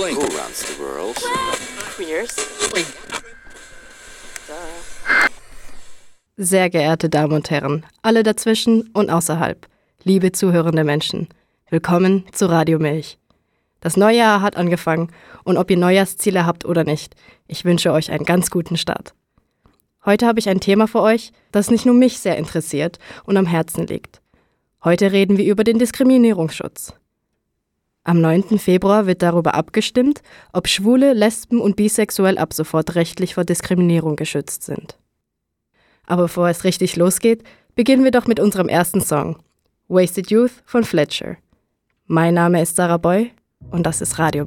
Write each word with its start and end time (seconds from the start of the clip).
Blink. 0.00 0.16
Who 0.16 0.22
runs 0.22 0.60
the 0.60 0.82
world? 0.82 1.16
Queers. 1.94 2.34
Sehr 6.38 6.70
geehrte 6.70 7.10
Damen 7.10 7.34
und 7.34 7.50
Herren, 7.50 7.84
alle 8.00 8.22
dazwischen 8.22 8.88
und 8.94 9.10
außerhalb, 9.10 9.66
liebe 10.02 10.32
zuhörende 10.32 10.84
Menschen, 10.84 11.28
willkommen 11.68 12.24
zu 12.32 12.48
Radio 12.48 12.78
Milch. 12.78 13.18
Das 13.80 13.98
neue 13.98 14.16
Jahr 14.16 14.40
hat 14.40 14.56
angefangen 14.56 15.12
und 15.44 15.58
ob 15.58 15.70
ihr 15.70 15.76
Neujahrsziele 15.76 16.46
habt 16.46 16.64
oder 16.64 16.84
nicht, 16.84 17.14
ich 17.46 17.66
wünsche 17.66 17.92
euch 17.92 18.10
einen 18.10 18.24
ganz 18.24 18.50
guten 18.50 18.78
Start. 18.78 19.12
Heute 20.06 20.26
habe 20.26 20.38
ich 20.38 20.48
ein 20.48 20.60
Thema 20.60 20.88
für 20.88 21.02
euch, 21.02 21.30
das 21.52 21.70
nicht 21.70 21.84
nur 21.84 21.94
mich 21.94 22.20
sehr 22.20 22.38
interessiert 22.38 22.98
und 23.24 23.36
am 23.36 23.44
Herzen 23.44 23.86
liegt. 23.86 24.22
Heute 24.82 25.12
reden 25.12 25.36
wir 25.36 25.44
über 25.44 25.62
den 25.62 25.78
Diskriminierungsschutz. 25.78 26.94
Am 28.10 28.20
9. 28.20 28.58
Februar 28.58 29.06
wird 29.06 29.22
darüber 29.22 29.54
abgestimmt, 29.54 30.20
ob 30.52 30.66
Schwule, 30.66 31.12
Lesben 31.12 31.60
und 31.60 31.76
Bisexuell 31.76 32.38
ab 32.38 32.52
sofort 32.52 32.96
rechtlich 32.96 33.34
vor 33.34 33.44
Diskriminierung 33.44 34.16
geschützt 34.16 34.64
sind. 34.64 34.98
Aber 36.08 36.22
bevor 36.22 36.48
es 36.48 36.64
richtig 36.64 36.96
losgeht, 36.96 37.44
beginnen 37.76 38.02
wir 38.02 38.10
doch 38.10 38.26
mit 38.26 38.40
unserem 38.40 38.68
ersten 38.68 39.00
Song, 39.00 39.38
Wasted 39.86 40.28
Youth 40.28 40.60
von 40.64 40.82
Fletcher. 40.82 41.36
Mein 42.08 42.34
Name 42.34 42.60
ist 42.60 42.74
Sarah 42.74 42.96
Boy 42.96 43.30
und 43.70 43.86
das 43.86 44.00
ist 44.00 44.18
Radio 44.18 44.42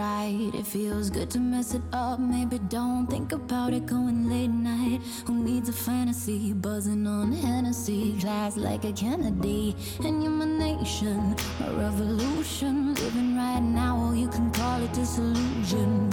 right. 0.00 0.50
It 0.54 0.66
feels 0.66 1.10
good 1.10 1.30
to 1.30 1.38
mess 1.38 1.74
it 1.74 1.82
up. 1.92 2.18
Maybe 2.18 2.58
don't 2.58 3.06
think 3.06 3.32
about 3.32 3.72
it 3.72 3.84
going 3.86 4.30
late 4.30 4.54
night. 4.72 5.00
Who 5.26 5.34
needs 5.44 5.68
a 5.68 5.72
fantasy? 5.72 6.52
Buzzing 6.52 7.06
on 7.06 7.32
Hennessy, 7.32 8.12
glass 8.20 8.56
like 8.56 8.84
a 8.84 8.92
Kennedy. 8.92 9.76
And 10.04 10.22
you're 10.22 10.32
my 10.32 10.46
nation, 10.46 11.36
my 11.60 11.70
revolution. 11.84 12.94
Living 12.94 13.36
right 13.36 13.64
now, 13.80 13.92
or 14.04 14.14
you 14.14 14.28
can 14.28 14.50
call 14.52 14.82
it 14.82 14.92
disillusion. 14.92 16.10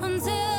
Until 0.00 0.53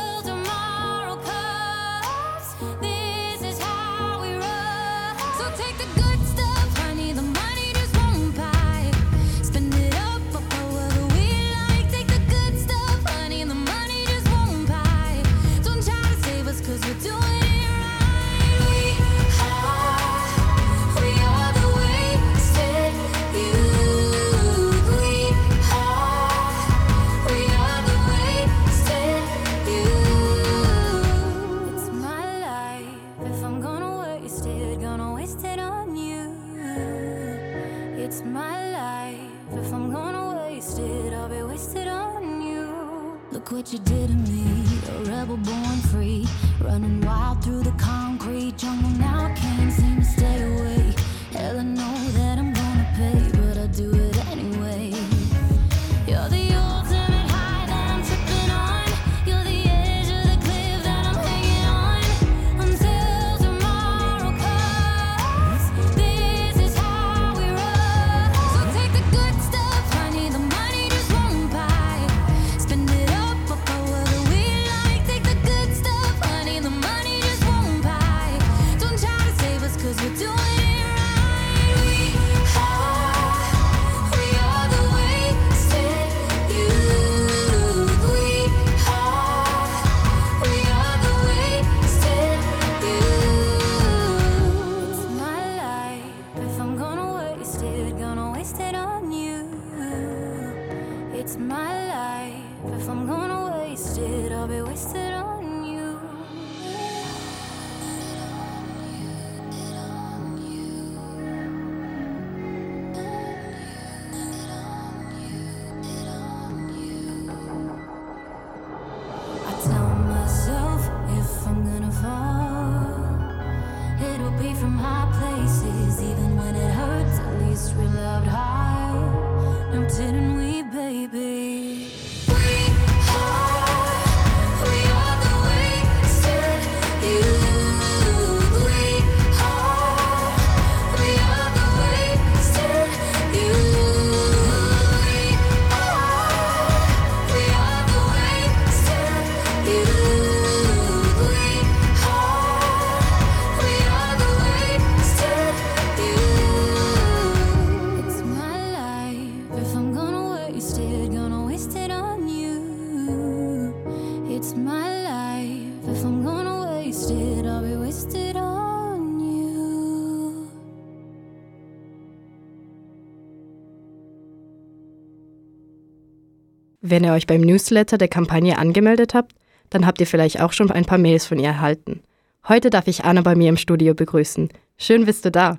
Wenn 176.87 177.03
ihr 177.03 177.13
euch 177.13 177.25
beim 177.25 177.41
Newsletter 177.41 177.97
der 177.97 178.07
Kampagne 178.07 178.59
angemeldet 178.59 179.15
habt, 179.15 179.33
dann 179.71 179.87
habt 179.87 179.99
ihr 179.99 180.05
vielleicht 180.05 180.39
auch 180.39 180.53
schon 180.53 180.69
ein 180.69 180.85
paar 180.85 180.99
Mails 180.99 181.25
von 181.25 181.39
ihr 181.39 181.47
erhalten. 181.47 182.03
Heute 182.47 182.69
darf 182.69 182.87
ich 182.87 183.03
Anna 183.03 183.21
bei 183.21 183.33
mir 183.33 183.49
im 183.49 183.57
Studio 183.57 183.95
begrüßen. 183.95 184.49
Schön 184.77 185.05
bist 185.05 185.25
du 185.25 185.31
da. 185.31 185.57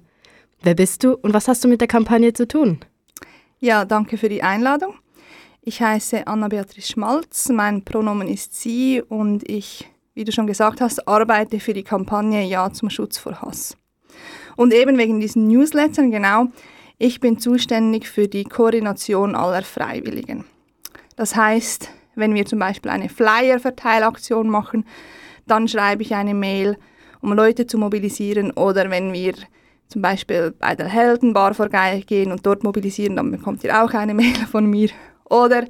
Wer 0.63 0.77
bist 0.77 1.03
du 1.03 1.15
und 1.15 1.35
was 1.35 1.49
hast 1.49 1.65
du 1.65 1.69
mit 1.69 1.81
der 1.81 1.89
Kampagne 1.89 2.33
zu 2.33 2.47
tun? 2.47 2.79
Ja, 3.59 3.85
danke 3.85 4.19
für 4.19 4.29
die 4.29 4.45
Einladung. 4.45 4.95
Ich 5.63 5.83
heiße 5.83 6.29
Anna-Beatrice 6.29 6.93
Schmalz, 6.93 7.49
mein 7.49 7.85
Pronomen 7.85 8.29
ist 8.29 8.55
sie 8.55 9.03
und 9.03 9.51
ich, 9.51 9.85
wie 10.15 10.23
du 10.23 10.31
schon 10.31 10.47
gesagt 10.47 10.81
hast, 10.81 11.09
arbeite 11.09 11.59
für 11.59 11.75
die 11.75 11.83
Kampagne 11.83 12.45
Ja 12.45 12.73
zum 12.73 12.89
Schutz 12.89 13.19
vor 13.19 13.43
Hass. 13.43 13.77
Und 14.55 14.73
eben 14.73 14.97
wegen 14.97 15.19
diesen 15.19 15.49
Newslettern, 15.49 16.13
genau, 16.13 16.47
ich 16.99 17.19
bin 17.19 17.41
zuständig 17.41 18.07
für 18.07 18.29
die 18.29 18.45
Koordination 18.45 19.35
aller 19.35 19.63
Freiwilligen. 19.63 20.45
Das 21.17 21.35
heißt, 21.35 21.91
wenn 22.15 22.35
wir 22.35 22.47
zum 22.47 22.59
Beispiel 22.59 22.91
eine 22.91 23.09
Flyer-Verteilaktion 23.09 24.49
machen, 24.49 24.87
dann 25.47 25.67
schreibe 25.67 26.03
ich 26.03 26.15
eine 26.15 26.35
Mail, 26.35 26.77
um 27.21 27.33
Leute 27.33 27.67
zu 27.67 27.79
mobilisieren 27.79 28.51
oder 28.53 28.91
wenn 28.91 29.13
wir 29.13 29.35
zum 29.89 30.03
Beispiel 30.03 30.53
bei 30.59 30.75
der 30.75 30.89
Heldenbar 30.89 31.55
vorbeigehen 31.55 32.33
und 32.33 32.45
dort 32.45 32.65
mobilisieren, 32.65 33.17
dann 33.17 33.31
bekommt 33.31 33.65
ihr 33.65 33.83
auch 33.83 33.93
eine 33.95 34.15
Mail 34.15 34.35
von 34.51 34.67
mir. 34.67 34.91
Oder 35.25 35.65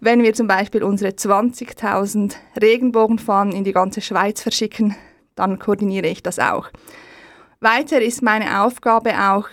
wenn 0.00 0.22
wir 0.22 0.34
zum 0.34 0.46
Beispiel 0.46 0.82
unsere 0.82 1.10
20.000 1.12 2.34
Regenbogenfahnen 2.60 3.54
in 3.54 3.64
die 3.64 3.72
ganze 3.72 4.00
Schweiz 4.00 4.42
verschicken, 4.42 4.96
dann 5.34 5.58
koordiniere 5.58 6.06
ich 6.06 6.22
das 6.22 6.38
auch. 6.38 6.70
Weiter 7.60 8.00
ist 8.00 8.22
meine 8.22 8.62
Aufgabe 8.62 9.12
auch 9.18 9.48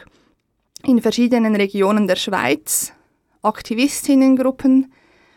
in 0.85 1.01
verschiedenen 1.01 1.55
Regionen 1.55 2.07
der 2.07 2.15
Schweiz 2.15 2.93
Aktivistinnengruppen 3.41 4.91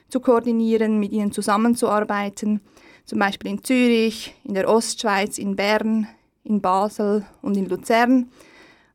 zu 0.08 0.20
koordinieren, 0.20 0.98
mit 0.98 1.12
ihnen 1.12 1.32
zusammenzuarbeiten, 1.32 2.60
zum 3.04 3.18
Beispiel 3.18 3.52
in 3.52 3.64
Zürich, 3.64 4.34
in 4.44 4.54
der 4.54 4.68
Ostschweiz, 4.68 5.38
in 5.38 5.56
Bern, 5.56 6.08
in 6.44 6.60
Basel 6.60 7.24
und 7.42 7.56
in 7.56 7.66
Luzern 7.68 8.30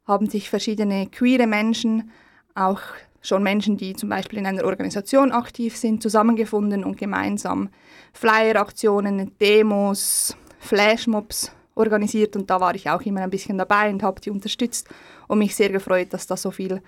haben 0.05 0.29
sich 0.29 0.49
verschiedene 0.49 1.07
queere 1.07 1.47
Menschen, 1.47 2.11
auch 2.55 2.81
schon 3.21 3.43
Menschen, 3.43 3.77
die 3.77 3.95
zum 3.95 4.09
Beispiel 4.09 4.39
in 4.39 4.45
einer 4.45 4.65
Organisation 4.65 5.31
aktiv 5.31 5.77
sind, 5.77 6.01
zusammengefunden 6.01 6.83
und 6.83 6.97
gemeinsam 6.97 7.69
Flyer-Aktionen, 8.13 9.31
Demos, 9.39 10.35
Flashmobs 10.59 11.51
organisiert. 11.75 12.35
Und 12.35 12.49
da 12.49 12.59
war 12.59 12.75
ich 12.75 12.89
auch 12.89 13.01
immer 13.01 13.21
ein 13.21 13.29
bisschen 13.29 13.57
dabei 13.57 13.89
und 13.89 14.03
habe 14.03 14.19
die 14.19 14.31
unterstützt 14.31 14.89
und 15.27 15.39
mich 15.39 15.55
sehr 15.55 15.69
gefreut, 15.69 16.07
dass 16.11 16.27
da 16.27 16.35
so 16.35 16.51
viel 16.51 16.81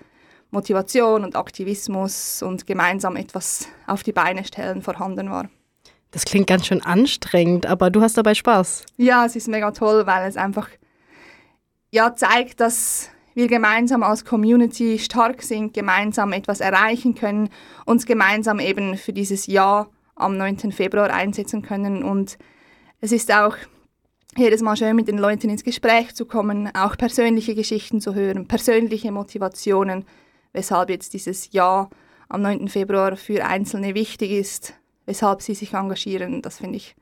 Motivation 0.54 1.24
und 1.24 1.36
Aktivismus 1.36 2.42
und 2.42 2.66
gemeinsam 2.66 3.16
etwas 3.16 3.68
auf 3.86 4.02
die 4.02 4.12
Beine 4.12 4.44
stellen 4.44 4.80
vorhanden 4.80 5.30
war. 5.30 5.50
Das 6.12 6.24
klingt 6.24 6.46
ganz 6.46 6.66
schön 6.66 6.80
anstrengend, 6.80 7.66
aber 7.66 7.90
du 7.90 8.00
hast 8.00 8.16
dabei 8.16 8.34
Spaß. 8.34 8.86
Ja, 8.96 9.26
es 9.26 9.36
ist 9.36 9.48
mega 9.48 9.72
toll, 9.72 10.06
weil 10.06 10.28
es 10.28 10.36
einfach 10.36 10.68
ja, 11.90 12.14
zeigt, 12.14 12.60
dass 12.60 13.10
wir 13.34 13.48
gemeinsam 13.48 14.02
als 14.02 14.24
Community 14.24 14.98
stark 14.98 15.42
sind, 15.42 15.74
gemeinsam 15.74 16.32
etwas 16.32 16.60
erreichen 16.60 17.14
können, 17.14 17.50
uns 17.84 18.06
gemeinsam 18.06 18.60
eben 18.60 18.96
für 18.96 19.12
dieses 19.12 19.46
Jahr 19.46 19.90
am 20.14 20.36
9. 20.36 20.70
Februar 20.72 21.10
einsetzen 21.12 21.62
können. 21.62 22.04
Und 22.04 22.38
es 23.00 23.10
ist 23.12 23.32
auch 23.32 23.56
jedes 24.36 24.62
Mal 24.62 24.76
schön, 24.76 24.96
mit 24.96 25.08
den 25.08 25.18
Leuten 25.18 25.50
ins 25.50 25.64
Gespräch 25.64 26.14
zu 26.14 26.26
kommen, 26.26 26.70
auch 26.74 26.96
persönliche 26.96 27.54
Geschichten 27.54 28.00
zu 28.00 28.14
hören, 28.14 28.46
persönliche 28.46 29.10
Motivationen, 29.10 30.04
weshalb 30.54 30.88
jetzt 30.88 31.12
dieses 31.12 31.52
Jahr 31.52 31.90
am 32.30 32.40
9. 32.40 32.68
Februar 32.68 33.16
für 33.16 33.44
Einzelne 33.44 33.94
wichtig 33.94 34.30
ist, 34.30 34.72
weshalb 35.04 35.42
sie 35.42 35.54
sich 35.54 35.74
engagieren. 35.74 36.40
Das 36.40 36.58
finde 36.58 36.76
ich 36.76 36.96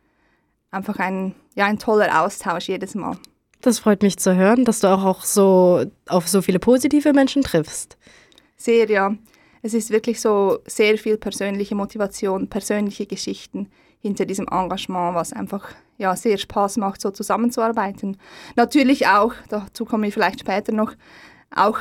einfach 0.73 0.99
ein, 0.99 1.37
ja, 1.55 1.67
ein 1.67 1.79
toller 1.79 2.23
Austausch 2.23 2.69
jedes 2.69 2.97
Mal. 2.97 3.17
Das 3.61 3.79
freut 3.79 4.03
mich 4.03 4.19
zu 4.19 4.35
hören, 4.35 4.65
dass 4.65 4.81
du 4.81 4.89
auch 4.89 5.23
so 5.23 5.85
auf 6.09 6.27
so 6.27 6.43
viele 6.43 6.59
positive 6.59 7.13
Menschen 7.13 7.43
triffst. 7.43 7.97
Sehr, 8.57 8.91
ja. 8.91 9.15
Es 9.65 9.75
ist 9.75 9.91
wirklich 9.91 10.21
so 10.21 10.59
sehr 10.67 10.99
viel 10.99 11.17
persönliche 11.17 11.77
Motivation, 11.77 12.49
persönliche 12.49 13.07
Geschichten 13.07 13.69
hinter 14.01 14.27
diesem 14.27 14.49
Engagement, 14.49 15.15
was 15.15 15.33
einfach 15.33 15.69
ja, 15.99 16.17
sehr 16.17 16.37
Spaß 16.37 16.79
macht, 16.79 17.01
so 17.01 17.13
zusammenzuarbeiten. 17.13 18.17
Natürlich 18.57 19.07
auch, 19.07 19.35
dazu 19.49 19.85
komme 19.85 20.09
ich 20.09 20.15
vielleicht 20.15 20.41
später 20.41 20.73
noch, 20.73 20.95
auch 21.55 21.79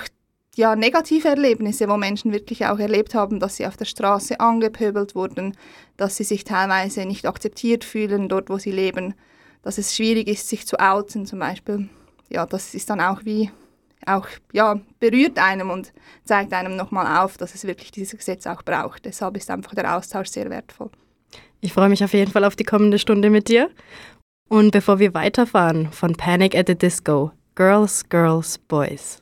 ja, 0.55 0.75
negative 0.75 1.29
Erlebnisse, 1.29 1.87
wo 1.87 1.97
Menschen 1.97 2.33
wirklich 2.33 2.65
auch 2.65 2.79
erlebt 2.79 3.15
haben, 3.15 3.39
dass 3.39 3.55
sie 3.55 3.65
auf 3.65 3.77
der 3.77 3.85
Straße 3.85 4.39
angepöbelt 4.39 5.15
wurden, 5.15 5.55
dass 5.97 6.17
sie 6.17 6.23
sich 6.23 6.43
teilweise 6.43 7.05
nicht 7.05 7.25
akzeptiert 7.25 7.85
fühlen 7.85 8.27
dort, 8.27 8.49
wo 8.49 8.57
sie 8.57 8.71
leben, 8.71 9.13
dass 9.63 9.77
es 9.77 9.95
schwierig 9.95 10.27
ist, 10.27 10.49
sich 10.49 10.67
zu 10.67 10.77
outen 10.79 11.25
zum 11.25 11.39
Beispiel. 11.39 11.87
Ja, 12.29 12.45
das 12.45 12.73
ist 12.73 12.89
dann 12.89 12.99
auch 12.99 13.23
wie, 13.23 13.49
auch, 14.05 14.27
ja, 14.51 14.79
berührt 14.99 15.37
einem 15.37 15.69
und 15.69 15.93
zeigt 16.25 16.51
einem 16.53 16.75
nochmal 16.75 17.23
auf, 17.23 17.37
dass 17.37 17.55
es 17.55 17.65
wirklich 17.65 17.91
dieses 17.91 18.17
Gesetz 18.17 18.45
auch 18.45 18.63
braucht. 18.63 19.05
Deshalb 19.05 19.37
ist 19.37 19.49
einfach 19.49 19.73
der 19.73 19.95
Austausch 19.95 20.29
sehr 20.29 20.49
wertvoll. 20.49 20.89
Ich 21.61 21.73
freue 21.73 21.89
mich 21.89 22.03
auf 22.03 22.13
jeden 22.13 22.31
Fall 22.31 22.43
auf 22.43 22.55
die 22.55 22.63
kommende 22.63 22.99
Stunde 22.99 23.29
mit 23.29 23.47
dir. 23.47 23.69
Und 24.49 24.71
bevor 24.71 24.99
wir 24.99 25.13
weiterfahren, 25.13 25.91
von 25.91 26.15
Panic 26.15 26.55
at 26.57 26.67
the 26.67 26.75
Disco, 26.75 27.31
Girls, 27.55 28.09
Girls, 28.09 28.57
Boys. 28.57 29.20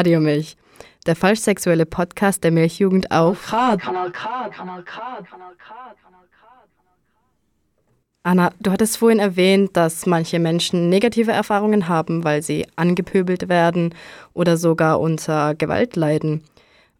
Radio 0.00 0.18
Milch, 0.18 0.56
der 1.04 1.14
falsch 1.14 1.40
sexuelle 1.40 1.84
Podcast 1.84 2.42
der 2.42 2.52
Milchjugend 2.52 3.10
auf 3.10 3.48
K, 3.48 3.76
Kanal 3.76 4.10
K, 4.10 4.48
Kanal 4.48 4.82
K, 4.82 5.20
Kanal 5.28 5.52
K, 5.58 5.74
Kanal 6.02 6.24
K. 6.40 6.46
Anna, 8.22 8.50
du 8.60 8.70
hattest 8.70 8.96
vorhin 8.96 9.18
erwähnt, 9.18 9.76
dass 9.76 10.06
manche 10.06 10.38
Menschen 10.38 10.88
negative 10.88 11.32
Erfahrungen 11.32 11.86
haben, 11.86 12.24
weil 12.24 12.40
sie 12.40 12.66
angepöbelt 12.76 13.50
werden 13.50 13.94
oder 14.32 14.56
sogar 14.56 15.00
unter 15.00 15.54
Gewalt 15.54 15.96
leiden. 15.96 16.44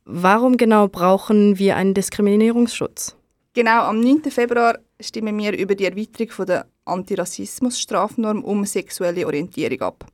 Warum 0.04 0.58
genau 0.58 0.86
brauchen 0.86 1.58
wir 1.58 1.76
einen 1.76 1.94
Diskriminierungsschutz? 1.94 3.16
Genau, 3.54 3.84
am 3.84 4.00
9. 4.00 4.24
Februar 4.24 4.78
stimmen 5.00 5.38
wir 5.38 5.56
über 5.56 5.74
die 5.74 5.86
Erweiterung 5.86 6.32
von 6.32 6.44
der 6.44 6.66
Antirassismus-Strafnorm 6.84 8.44
um 8.44 8.66
sexuelle 8.66 9.24
Orientierung 9.24 9.80
ab. 9.80 10.04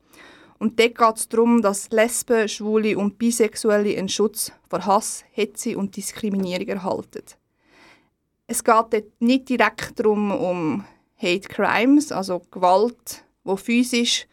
Und 0.59 0.79
dort 0.79 0.97
geht 0.97 1.15
es 1.17 1.29
darum, 1.29 1.61
dass 1.61 1.89
Lesben, 1.91 2.47
Schwule 2.47 2.97
und 2.97 3.17
Bisexuelle 3.17 3.97
einen 3.97 4.09
Schutz 4.09 4.51
vor 4.69 4.85
Hass, 4.85 5.23
Hetze 5.31 5.77
und 5.77 5.95
Diskriminierung 5.95 6.67
erhalten. 6.67 7.23
Es 8.47 8.63
geht 8.63 8.73
dort 8.75 9.21
nicht 9.21 9.49
direkt 9.49 9.99
darum, 9.99 10.31
um 10.31 10.85
Hate 11.17 11.47
Crimes, 11.47 12.11
also 12.11 12.41
Gewalt, 12.51 13.23
wo 13.43 13.55
physisch 13.55 14.27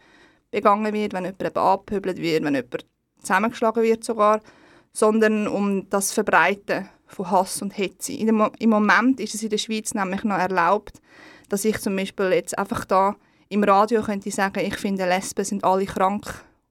begangen 0.50 0.93
wird, 0.93 1.12
wenn 1.12 1.25
jemand 1.25 1.57
abgepöbelt 1.57 2.19
wird, 2.19 2.45
wenn 2.45 2.54
jemand 2.54 2.87
zusammengeschlagen 3.21 3.83
wird 3.83 4.04
sogar, 4.04 4.40
sondern 4.93 5.49
um 5.49 5.88
das 5.90 6.12
Verbreiten 6.12 6.88
von 7.07 7.31
Hass 7.31 7.61
und 7.61 7.76
Hetze. 7.76 8.12
Im 8.12 8.71
Moment 8.71 9.21
ist 9.21 9.35
es 9.35 9.43
in 9.43 9.50
der 9.50 9.59
Schweiz 9.59 9.95
nämlich 9.95 10.25
noch 10.25 10.38
erlaubt, 10.38 11.00
dass 11.49 11.64
ich 11.64 11.78
zum 11.81 11.97
Beispiel 11.97 12.33
jetzt 12.33 12.57
einfach 12.57 12.85
da 12.85 13.16
im 13.48 13.64
Radio 13.64 14.02
könnte 14.02 14.30
sagen, 14.30 14.64
ich 14.64 14.76
finde 14.76 15.06
Lesben 15.06 15.44
sind 15.44 15.64
alle 15.64 15.86
krank 15.86 16.26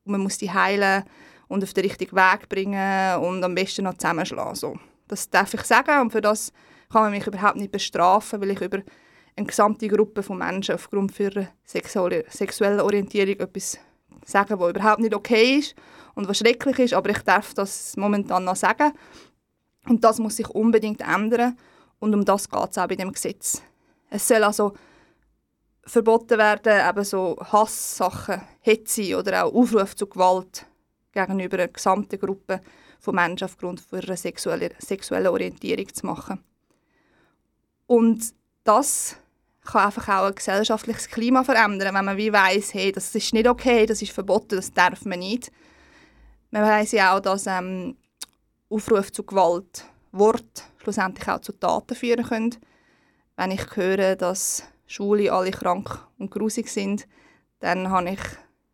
und 0.06 0.12
man 0.12 0.22
muss 0.22 0.38
die 0.38 0.52
heilen 0.52 1.04
und 1.48 1.64
auf 1.64 1.74
den 1.74 1.84
richtigen 1.84 2.16
Weg 2.16 2.50
bringen 2.50 3.20
und 3.20 3.44
am 3.44 3.56
besten 3.56 3.84
noch 3.84 3.98
zusammenschlagen. 3.98 4.56
So. 4.56 4.78
Das 5.08 5.30
darf 5.30 5.54
ich 5.54 5.62
sagen 5.62 6.02
und 6.02 6.12
für 6.12 6.22
das 6.22 6.52
kann 6.92 7.04
man 7.04 7.12
mich 7.12 7.28
überhaupt 7.28 7.58
nicht 7.58 7.72
bestrafen, 7.72 8.42
weil 8.42 8.52
ich 8.52 8.62
über 8.62 8.82
eine 9.36 9.48
gesamte 9.48 9.88
Gruppe 9.88 10.24
von 10.24 10.38
Menschen 10.38 10.76
aufgrund 10.76 11.20
ihrer 11.20 11.48
sexuellen 11.64 12.80
Orientierung 12.80 13.40
etwas 13.40 13.80
sagen, 14.26 14.60
was 14.60 14.70
überhaupt 14.70 15.02
nicht 15.02 15.16
okay 15.16 15.58
ist 15.60 15.76
und 16.16 16.28
was 16.28 16.38
schrecklich 16.38 16.80
ist, 16.80 16.94
aber 16.94 17.10
ich 17.10 17.20
darf 17.20 17.54
das 17.54 17.98
momentan 17.98 18.44
noch 18.44 18.56
sagen. 18.56 18.94
Und 19.88 20.04
das 20.04 20.20
muss 20.20 20.38
sich 20.38 20.50
unbedingt 20.50 21.02
ändern 21.02 21.58
und 22.00 22.14
um 22.14 22.24
das 22.24 22.50
geht 22.50 22.70
es 22.72 22.78
auch 22.78 22.88
bei 22.88 22.96
dem 22.96 23.12
Gesetz. 23.12 23.62
Es 24.10 24.28
soll 24.28 24.44
also 24.44 24.74
verboten 25.86 26.38
werden, 26.38 26.90
eben 26.90 27.04
so 27.04 27.38
Hasssachen, 27.40 28.42
Hetze 28.62 29.18
oder 29.18 29.46
auch 29.46 29.54
Aufruf 29.54 29.96
zu 29.96 30.08
Gewalt 30.08 30.66
gegenüber 31.12 31.58
einer 31.58 31.68
gesamten 31.68 32.20
Gruppe 32.20 32.62
von 33.00 33.16
Menschen 33.16 33.46
aufgrund 33.46 33.84
ihrer 33.92 34.16
sexuellen, 34.16 34.74
sexuellen 34.80 35.28
Orientierung 35.28 35.94
zu 35.94 36.06
machen. 36.06 36.44
Und 37.86 38.34
das 38.64 39.18
kann 39.64 39.86
einfach 39.86 40.08
auch 40.08 40.28
ein 40.28 40.36
gesellschaftliches 40.36 41.08
Klima 41.10 41.44
verändern, 41.44 41.94
wenn 41.94 42.06
man 42.06 42.18
wie 42.18 42.32
weiss, 42.32 42.74
hey, 42.74 42.92
das 42.92 43.14
ist 43.14 43.34
nicht 43.34 43.48
okay, 43.48 43.86
das 43.86 44.02
ist 44.02 44.12
verboten, 44.12 44.56
das 44.56 44.72
darf 44.72 45.06
man 45.06 45.20
nicht. 45.20 45.52
Man 46.52 46.64
weiss 46.64 46.92
ja 46.92 47.16
auch, 47.16 47.20
dass 47.20 47.46
ähm, 47.46 47.98
Aufrufe 48.70 49.12
zu 49.12 49.24
Gewalt, 49.24 49.86
Wort 50.12 50.64
schlussendlich 50.78 51.28
auch 51.28 51.40
zu 51.40 51.52
Taten 51.54 51.96
führen 51.96 52.26
können. 52.26 52.56
Wenn 53.36 53.52
ich 53.52 53.76
höre, 53.76 54.16
dass 54.16 54.64
Schule 54.94 55.34
alle 55.34 55.50
krank 55.50 56.06
und 56.20 56.30
grusig 56.30 56.70
sind, 56.70 57.08
dann 57.60 57.90
habe 57.90 58.12
ich 58.12 58.20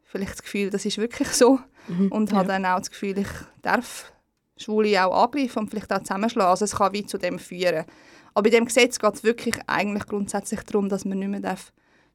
vielleicht 0.03 0.33
das 0.33 0.43
Gefühl, 0.43 0.69
das 0.69 0.85
ist 0.85 0.97
wirklich 0.97 1.29
so 1.29 1.59
mhm, 1.87 2.11
und 2.11 2.31
ja. 2.31 2.37
habe 2.37 2.49
dann 2.49 2.65
auch 2.65 2.79
das 2.79 2.91
Gefühl, 2.91 3.19
ich 3.19 3.29
darf 3.61 4.11
Schwule 4.57 5.05
auch 5.05 5.23
angreifen 5.23 5.59
und 5.59 5.69
vielleicht 5.69 5.93
auch 5.93 6.03
zusammenschlagen. 6.03 6.49
Also 6.49 6.65
es 6.65 6.75
kann 6.75 6.91
wie 6.91 7.05
zu 7.05 7.17
dem 7.17 7.39
führen. 7.39 7.85
Aber 8.33 8.43
bei 8.43 8.49
dem 8.49 8.65
Gesetz 8.65 8.99
geht 8.99 9.13
es 9.13 9.23
wirklich 9.23 9.55
eigentlich 9.67 10.05
grundsätzlich 10.07 10.61
darum, 10.63 10.89
dass 10.89 11.05
man 11.05 11.19
nicht 11.19 11.29
mehr 11.29 11.39
darf 11.39 11.71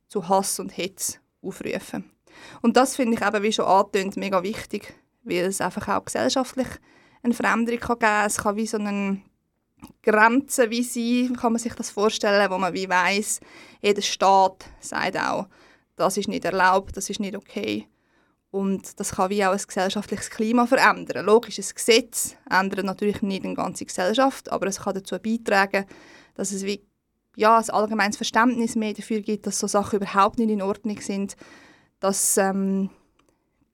zu 0.09 0.29
Hass 0.29 0.61
und 0.61 0.77
Hetz 0.77 1.19
aufrufen 1.41 2.11
Und 2.61 2.77
das 2.77 2.97
finde 2.97 3.17
ich 3.17 3.27
eben, 3.27 3.43
wie 3.43 3.53
schon 3.53 3.65
angetönt, 3.65 4.19
mega 4.19 4.43
wichtig, 4.43 4.93
weil 5.23 5.47
es 5.47 5.63
einfach 5.63 5.89
auch 5.89 6.05
gesellschaftlich 6.05 6.69
eine 7.23 7.33
Veränderung 7.33 7.81
kann 7.81 7.99
geben 7.99 8.11
kann. 8.11 8.27
Es 8.27 8.37
kann 8.37 8.57
wie 8.57 8.67
so 8.67 8.77
eine 8.77 9.23
Grenze 10.03 10.71
wie 10.71 10.83
sein, 10.83 11.37
kann 11.37 11.53
man 11.53 11.59
sich 11.59 11.75
das 11.75 11.91
vorstellen, 11.91 12.51
wo 12.51 12.59
man 12.59 12.75
wie 12.75 12.89
weiß, 12.89 13.41
jeder 13.81 14.03
Staat 14.03 14.65
sagt 14.81 15.19
auch, 15.19 15.47
das 15.97 16.17
ist 16.17 16.29
nicht 16.29 16.45
erlaubt, 16.45 16.97
das 16.97 17.11
ist 17.11 17.21
nicht 17.21 17.37
okay. 17.37 17.87
Und 18.51 19.01
das 19.01 19.13
kann 19.13 19.31
wie 19.31 19.45
auch 19.45 19.53
ein 19.53 19.61
gesellschaftliches 19.67 20.31
Klima 20.31 20.67
verändern. 20.67 21.27
Logisch, 21.27 21.59
ein 21.59 21.75
Gesetz 21.75 22.37
ändert 22.49 22.85
natürlich 22.85 23.21
nicht 23.21 23.45
eine 23.45 23.55
ganze 23.55 23.85
Gesellschaft, 23.85 24.51
aber 24.53 24.69
es 24.69 24.81
kann 24.81 24.95
dazu 24.95 25.19
beitragen, 25.19 25.87
dass 26.35 26.53
es 26.53 26.65
wie 26.65 26.81
ja, 27.37 27.59
ein 27.59 27.71
allgemeines 27.71 28.17
Verständnis 28.17 28.77
mehr 28.77 28.95
dafür 28.95 29.21
gibt, 29.21 29.47
dass 29.47 29.59
so 29.59 29.67
Sachen 29.67 29.97
überhaupt 29.97 30.39
nicht 30.39 30.51
in 30.51 30.63
Ordnung 30.63 31.01
sind, 31.01 31.37
dass 31.99 32.37
ähm, 32.37 32.91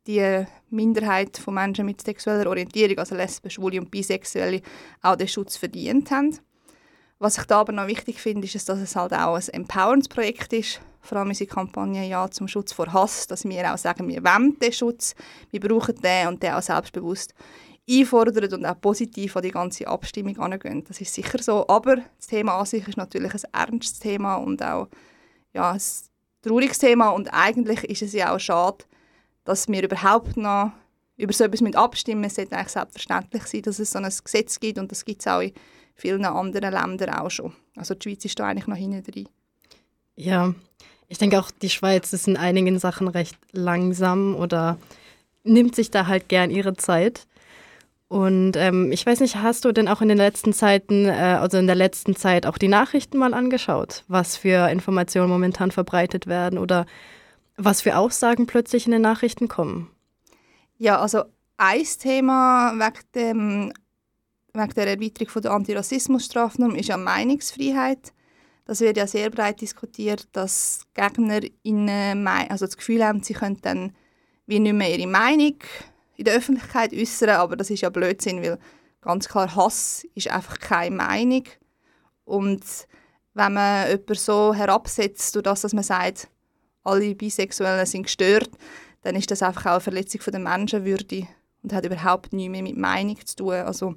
die 0.07 0.45
Minderheit 0.71 1.37
von 1.39 1.55
Menschen 1.55 1.87
mit 1.87 2.01
sexueller 2.03 2.49
Orientierung, 2.49 2.99
also 2.99 3.15
Lesben, 3.15 3.51
Schwule 3.51 3.81
und 3.81 3.91
Bisexuelle, 3.91 4.63
auch 5.03 5.17
den 5.17 5.29
Schutz 5.29 5.57
verdient 5.57 6.11
haben. 6.11 6.39
Was 7.19 7.37
ich 7.37 7.45
da 7.45 7.61
aber 7.61 7.73
noch 7.73 7.87
wichtig 7.87 8.19
finde, 8.19 8.47
ist, 8.47 8.69
dass 8.69 8.79
es 8.79 8.97
halt 8.97 9.13
auch 9.13 9.35
ein 9.35 9.49
Empowerance-Projekt 9.53 10.55
ist, 10.55 10.81
vor 11.03 11.19
allem 11.19 11.29
unsere 11.29 11.51
Kampagne 11.51 12.09
«Ja 12.09 12.31
zum 12.31 12.49
Schutz 12.49 12.73
vor 12.73 12.93
Hass», 12.93 13.27
dass 13.27 13.45
wir 13.45 13.73
auch 13.73 13.79
sagen, 13.79 14.09
wir 14.09 14.25
wollen 14.25 14.59
den 14.59 14.73
Schutz, 14.73 15.15
wir 15.51 15.61
brauchen 15.61 16.01
den 16.01 16.29
und 16.29 16.43
den 16.43 16.53
auch 16.53 16.63
selbstbewusst 16.63 17.35
einfordern 17.89 18.53
und 18.55 18.65
auch 18.67 18.81
positiv 18.81 19.37
an 19.37 19.43
die 19.43 19.51
ganze 19.51 19.87
Abstimmung 19.87 20.39
angehen. 20.39 20.85
Das 20.87 21.01
ist 21.01 21.13
sicher 21.13 21.43
so, 21.43 21.67
aber 21.69 21.97
das 22.17 22.27
Thema 22.27 22.59
an 22.59 22.67
sich 22.67 22.87
ist 22.87 22.97
natürlich 22.97 23.35
ein 23.35 23.69
ernstes 23.69 23.99
Thema 23.99 24.37
und 24.37 24.63
auch 24.63 24.89
ja, 25.53 25.73
ein 25.73 25.81
trauriges 26.43 26.79
Thema 26.79 27.11
und 27.11 27.29
eigentlich 27.33 27.85
ist 27.85 28.03
es 28.03 28.13
ja 28.13 28.35
auch 28.35 28.41
schade, 28.41 28.85
dass 29.51 29.69
wir 29.69 29.83
überhaupt 29.83 30.37
noch 30.37 30.73
über 31.17 31.33
so 31.33 31.45
etwas 31.45 31.75
abstimmen. 31.75 32.25
Es 32.25 32.37
sollte 32.37 32.57
eigentlich 32.57 32.69
selbstverständlich 32.69 33.43
sein, 33.45 33.63
dass 33.63 33.79
es 33.79 33.91
so 33.91 33.99
ein 33.99 34.05
Gesetz 34.25 34.59
gibt 34.61 34.79
und 34.79 34.91
das 34.91 35.05
gibt 35.05 35.21
es 35.21 35.27
auch 35.27 35.41
in 35.41 35.53
vielen 35.95 36.25
anderen 36.25 36.73
Ländern 36.73 37.11
auch 37.11 37.31
schon. 37.31 37.53
Also 37.77 37.95
die 37.95 38.09
Schweiz 38.09 38.25
ist 38.25 38.39
da 38.39 38.47
eigentlich 38.47 38.67
noch 38.67 38.77
hinten 38.77 39.03
drin. 39.03 39.29
Ja, 40.17 40.55
ich 41.09 41.19
denke 41.19 41.39
auch, 41.41 41.51
die 41.51 41.71
Schweiz 41.71 42.13
ist 42.13 42.29
in 42.29 42.37
einigen 42.37 42.79
Sachen 42.79 43.09
recht 43.09 43.37
langsam 43.53 44.37
oder 44.37 44.79
nimmt 45.43 45.75
sich 45.75 45.91
da 45.91 46.07
halt 46.07 46.29
gern 46.29 46.51
ihre 46.51 46.75
Zeit. 46.75 47.27
Und 48.09 48.57
ähm, 48.57 48.91
ich 48.93 49.07
weiß 49.07 49.21
nicht, 49.21 49.37
hast 49.37 49.65
du 49.65 49.73
denn 49.73 49.89
auch 49.89 50.01
in 50.01 50.09
den 50.09 50.19
letzten 50.19 50.53
Zeiten, 50.53 51.07
äh, 51.07 51.39
also 51.41 51.59
in 51.59 51.67
der 51.67 51.77
letzten 51.77 52.17
Zeit 52.17 52.45
auch 52.45 52.59
die 52.59 52.69
Nachrichten 52.69 53.19
mal 53.19 53.35
angeschaut, 53.35 54.05
was 54.09 54.37
für 54.37 54.69
Informationen 54.69 55.31
momentan 55.31 55.71
verbreitet 55.71 56.27
werden 56.27 56.59
oder 56.59 56.87
was 57.65 57.83
für 57.83 57.97
Aussagen 57.97 58.47
plötzlich 58.47 58.87
in 58.87 58.93
den 58.93 59.03
Nachrichten 59.03 59.49
kommen? 59.49 59.91
Ja, 60.79 60.99
also 60.99 61.25
ein 61.57 61.85
Thema 61.85 62.73
wegen, 62.75 63.05
dem, 63.15 63.73
wegen 64.55 64.75
der 64.75 64.87
Erweiterung 64.87 65.29
von 65.29 65.43
der 65.43 65.53
Antirassismusstrafnorm 65.53 66.75
ist 66.75 66.89
ja 66.89 66.97
Meinungsfreiheit. 66.97 68.13
Das 68.65 68.81
wird 68.81 68.97
ja 68.97 69.07
sehr 69.07 69.31
breit 69.31 69.61
diskutiert, 69.61 70.29
dass 70.33 70.83
Gegner 70.95 71.41
in, 71.63 71.89
also 71.89 72.67
das 72.67 72.77
Gefühl 72.77 73.05
haben, 73.05 73.23
sie 73.23 73.35
können 73.35 73.59
dann 73.63 73.93
wie 74.47 74.59
nicht 74.59 74.73
mehr 74.73 74.97
ihre 74.97 75.09
Meinung 75.09 75.57
in 76.17 76.25
der 76.25 76.35
Öffentlichkeit 76.35 76.93
äußern, 76.93 77.31
aber 77.31 77.57
das 77.57 77.71
ist 77.71 77.81
ja 77.83 77.91
Blödsinn, 77.91 78.43
weil 78.43 78.59
ganz 79.01 79.29
klar 79.29 79.55
Hass 79.55 80.07
ist 80.15 80.29
einfach 80.29 80.59
keine 80.59 80.97
Meinung 80.97 81.45
und 82.25 82.65
wenn 83.35 83.53
man 83.55 83.89
jemanden 83.89 84.15
so 84.15 84.55
herabsetzt, 84.55 85.35
durch 85.35 85.45
das, 85.45 85.63
dass 85.63 85.73
man 85.73 85.85
sagt, 85.85 86.29
alle 86.85 87.15
Bisexuellen 87.15 87.87
sind 87.87 88.05
gestört, 88.05 88.51
dann 89.03 89.17
ist 89.17 89.31
das 89.31 89.43
einfach 89.43 89.67
auch 89.67 89.73
eine 89.73 89.81
Verletzung 89.81 90.21
von 90.21 90.33
der 90.33 90.41
Menschenwürde 90.41 91.27
und 91.63 91.73
hat 91.73 91.87
überhaupt 91.87 92.33
nichts 92.33 92.51
mehr 92.51 92.63
mit 92.63 92.77
Meinung 92.77 93.19
zu 93.25 93.37
tun. 93.37 93.55
Also, 93.55 93.95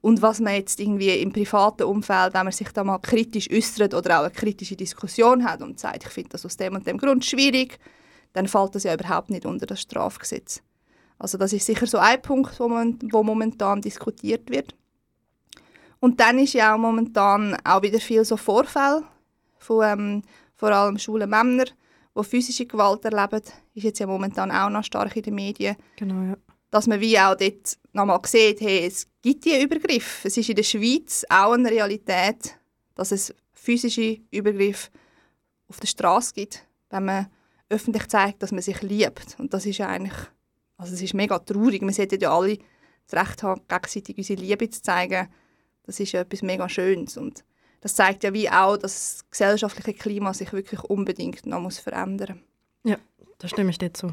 und 0.00 0.22
was 0.22 0.40
man 0.40 0.54
jetzt 0.54 0.80
irgendwie 0.80 1.10
im 1.10 1.32
privaten 1.32 1.82
Umfeld, 1.84 2.34
wenn 2.34 2.44
man 2.44 2.52
sich 2.52 2.70
da 2.70 2.84
mal 2.84 2.98
kritisch 2.98 3.50
äußert 3.50 3.94
oder 3.94 4.18
auch 4.18 4.24
eine 4.24 4.30
kritische 4.30 4.76
Diskussion 4.76 5.44
hat 5.44 5.60
und 5.60 5.78
sagt, 5.78 6.04
ich 6.04 6.10
finde 6.10 6.30
das 6.30 6.46
aus 6.46 6.56
dem 6.56 6.74
und 6.74 6.86
dem 6.86 6.98
Grund 6.98 7.24
schwierig, 7.24 7.78
dann 8.32 8.48
fällt 8.48 8.74
das 8.74 8.84
ja 8.84 8.94
überhaupt 8.94 9.30
nicht 9.30 9.44
unter 9.44 9.66
das 9.66 9.80
Strafgesetz. 9.80 10.62
Also 11.18 11.36
das 11.36 11.52
ist 11.52 11.66
sicher 11.66 11.86
so 11.86 11.98
ein 11.98 12.22
Punkt, 12.22 12.58
wo, 12.58 12.68
man, 12.68 12.98
wo 13.10 13.22
momentan 13.22 13.82
diskutiert 13.82 14.50
wird. 14.50 14.74
Und 15.98 16.18
dann 16.18 16.38
ist 16.38 16.54
ja 16.54 16.74
auch 16.74 16.78
momentan 16.78 17.56
auch 17.62 17.82
wieder 17.82 18.00
viel 18.00 18.24
so 18.24 18.38
Vorfälle 18.38 19.04
von 19.58 19.84
ähm, 19.84 20.22
vor 20.56 20.70
allem 20.70 20.98
schwulen 20.98 21.28
Männern, 21.28 21.68
die 22.22 22.28
physische 22.28 22.66
Gewalt 22.66 23.04
erleben, 23.04 23.42
ist 23.74 23.84
jetzt 23.84 23.98
ja 23.98 24.06
momentan 24.06 24.50
auch 24.50 24.70
noch 24.70 24.84
stark 24.84 25.16
in 25.16 25.22
den 25.22 25.34
Medien. 25.34 25.76
Genau, 25.96 26.22
ja. 26.22 26.36
Dass 26.70 26.86
man 26.86 27.00
wie 27.00 27.18
auch 27.18 27.34
dort 27.34 27.78
nochmal 27.92 28.20
sieht, 28.26 28.60
hey, 28.60 28.86
es 28.86 29.06
gibt 29.22 29.44
diese 29.44 29.62
Übergriffe. 29.62 30.28
Es 30.28 30.36
ist 30.36 30.48
in 30.48 30.56
der 30.56 30.62
Schweiz 30.62 31.24
auch 31.28 31.52
eine 31.52 31.70
Realität, 31.70 32.56
dass 32.94 33.12
es 33.12 33.34
physische 33.52 34.18
Übergriffe 34.30 34.90
auf 35.68 35.80
der 35.80 35.88
Straße 35.88 36.32
gibt, 36.34 36.66
wenn 36.90 37.04
man 37.04 37.26
öffentlich 37.68 38.06
zeigt, 38.08 38.42
dass 38.42 38.52
man 38.52 38.62
sich 38.62 38.82
liebt. 38.82 39.36
Und 39.38 39.52
das 39.52 39.66
ist 39.66 39.80
eigentlich 39.80 40.16
Also 40.80 40.94
es 40.94 41.02
ist 41.02 41.14
mega 41.14 41.38
traurig. 41.38 41.82
Wir 41.82 41.92
sollten 41.92 42.20
ja 42.20 42.34
alle 42.34 42.58
das 43.06 43.20
Recht 43.20 43.42
haben, 43.42 43.60
gegenseitig 43.68 44.16
unsere 44.16 44.40
Liebe 44.40 44.70
zu 44.70 44.80
zeigen. 44.82 45.28
Das 45.82 46.00
ist 46.00 46.12
ja 46.12 46.22
etwas 46.22 46.42
mega 46.42 46.68
Schönes. 46.68 47.18
Und 47.18 47.44
das 47.80 47.94
zeigt 47.94 48.24
ja 48.24 48.32
wie 48.32 48.50
auch, 48.50 48.76
dass 48.76 48.92
das 48.92 49.30
gesellschaftliche 49.30 49.94
Klima 49.94 50.34
sich 50.34 50.52
wirklich 50.52 50.82
unbedingt 50.84 51.46
noch 51.46 51.60
muss 51.60 51.78
verändern 51.78 52.42
Ja, 52.84 52.96
da 53.38 53.48
stimme 53.48 53.70
ich 53.70 53.78
dir 53.78 53.92
zu. 53.92 54.12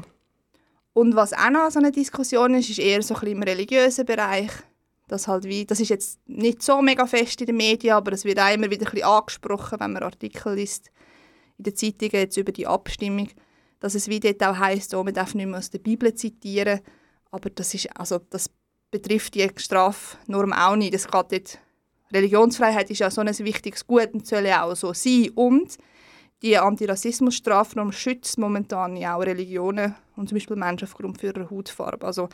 Und 0.94 1.14
was 1.14 1.32
auch 1.32 1.50
noch 1.50 1.70
so 1.70 1.78
eine 1.78 1.92
Diskussion 1.92 2.54
ist, 2.54 2.70
ist 2.70 2.78
eher 2.78 3.02
so 3.02 3.14
ein 3.14 3.20
bisschen 3.20 3.36
im 3.36 3.42
religiösen 3.42 4.04
Bereich. 4.04 4.50
Das, 5.06 5.28
halt 5.28 5.44
wie, 5.44 5.64
das 5.64 5.80
ist 5.80 5.88
jetzt 5.88 6.18
nicht 6.26 6.62
so 6.62 6.82
mega 6.82 7.06
fest 7.06 7.40
in 7.40 7.46
den 7.46 7.56
Medien, 7.56 7.94
aber 7.94 8.12
es 8.12 8.24
wird 8.24 8.40
auch 8.40 8.52
immer 8.52 8.70
wieder 8.70 8.86
ein 8.86 8.92
bisschen 8.92 9.08
angesprochen, 9.08 9.80
wenn 9.80 9.92
man 9.92 10.02
Artikel 10.02 10.54
liest 10.54 10.90
in 11.56 11.64
den 11.64 11.76
Zeitungen 11.76 12.12
jetzt 12.12 12.36
über 12.36 12.52
die 12.52 12.66
Abstimmung, 12.66 13.28
dass 13.80 13.94
es 13.94 14.08
wie 14.08 14.20
dort 14.20 14.42
auch 14.42 14.58
heisst, 14.58 14.94
oh, 14.94 15.04
man 15.04 15.14
darf 15.14 15.34
nicht 15.34 15.46
mehr 15.46 15.58
aus 15.58 15.70
der 15.70 15.78
Bibel 15.78 16.14
zitieren, 16.14 16.80
aber 17.30 17.50
das, 17.50 17.74
ist, 17.74 17.94
also 17.96 18.18
das 18.30 18.50
betrifft 18.90 19.34
die 19.34 19.48
Strafnorm 19.56 20.52
auch 20.52 20.76
nicht. 20.76 20.94
Es 20.94 21.06
geht 21.06 21.32
dort, 21.32 21.58
Religionsfreiheit 22.12 22.90
ist 22.90 23.00
ja 23.00 23.10
so 23.10 23.20
ein 23.20 23.38
wichtiges 23.38 23.86
Gut 23.86 24.10
und 24.12 24.26
soll 24.26 24.46
ja 24.46 24.64
auch 24.64 24.74
so 24.74 24.92
sein. 24.92 25.30
Und 25.34 25.76
die 26.42 26.56
Antirassismus-Strafnorm 26.56 27.92
schützt 27.92 28.38
momentan 28.38 28.96
ja 28.96 29.16
auch 29.16 29.22
Religionen 29.22 29.94
und 30.16 30.28
zum 30.28 30.36
Beispiel 30.36 30.56
Menschen 30.56 30.86
aufgrund 30.86 31.22
ihrer 31.22 31.50
Hautfarbe. 31.50 32.06
Also 32.06 32.28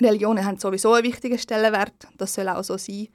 Religionen 0.00 0.44
haben 0.44 0.58
sowieso 0.58 0.92
einen 0.92 1.04
wichtigen 1.04 1.38
Stellenwert. 1.38 2.08
Das 2.16 2.34
soll 2.34 2.48
auch 2.48 2.62
so 2.64 2.76
sein. 2.76 3.08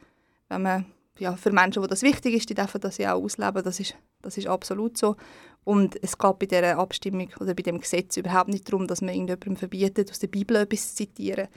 Wenn 0.50 0.62
man, 0.62 0.86
ja, 1.20 1.36
für 1.36 1.52
Menschen, 1.52 1.84
wo 1.84 1.88
das 1.88 2.02
wichtig 2.02 2.36
ist, 2.36 2.50
die 2.50 2.56
dürfen 2.56 2.82
das 2.82 2.98
ja 2.98 3.14
auch 3.14 3.24
ausleben. 3.24 3.64
Das 3.64 3.80
ist, 3.80 3.96
das 4.22 4.38
ist 4.38 4.48
absolut 4.48 4.98
so. 4.98 5.16
Und 5.64 6.02
es 6.02 6.18
geht 6.18 6.40
bei 6.40 6.46
dieser 6.46 6.78
Abstimmung 6.78 7.30
oder 7.40 7.54
bei 7.54 7.64
dem 7.64 7.80
Gesetz 7.80 8.18
überhaupt 8.18 8.50
nicht 8.50 8.68
darum, 8.68 8.88
dass 8.88 9.02
man 9.02 9.14
irgendjemandem 9.14 9.56
verbietet, 9.56 10.12
aus 10.12 10.20
der 10.20 10.28
Bibel 10.28 10.58
etwas 10.58 10.90
zu 10.90 10.96
zitieren. 10.96 11.48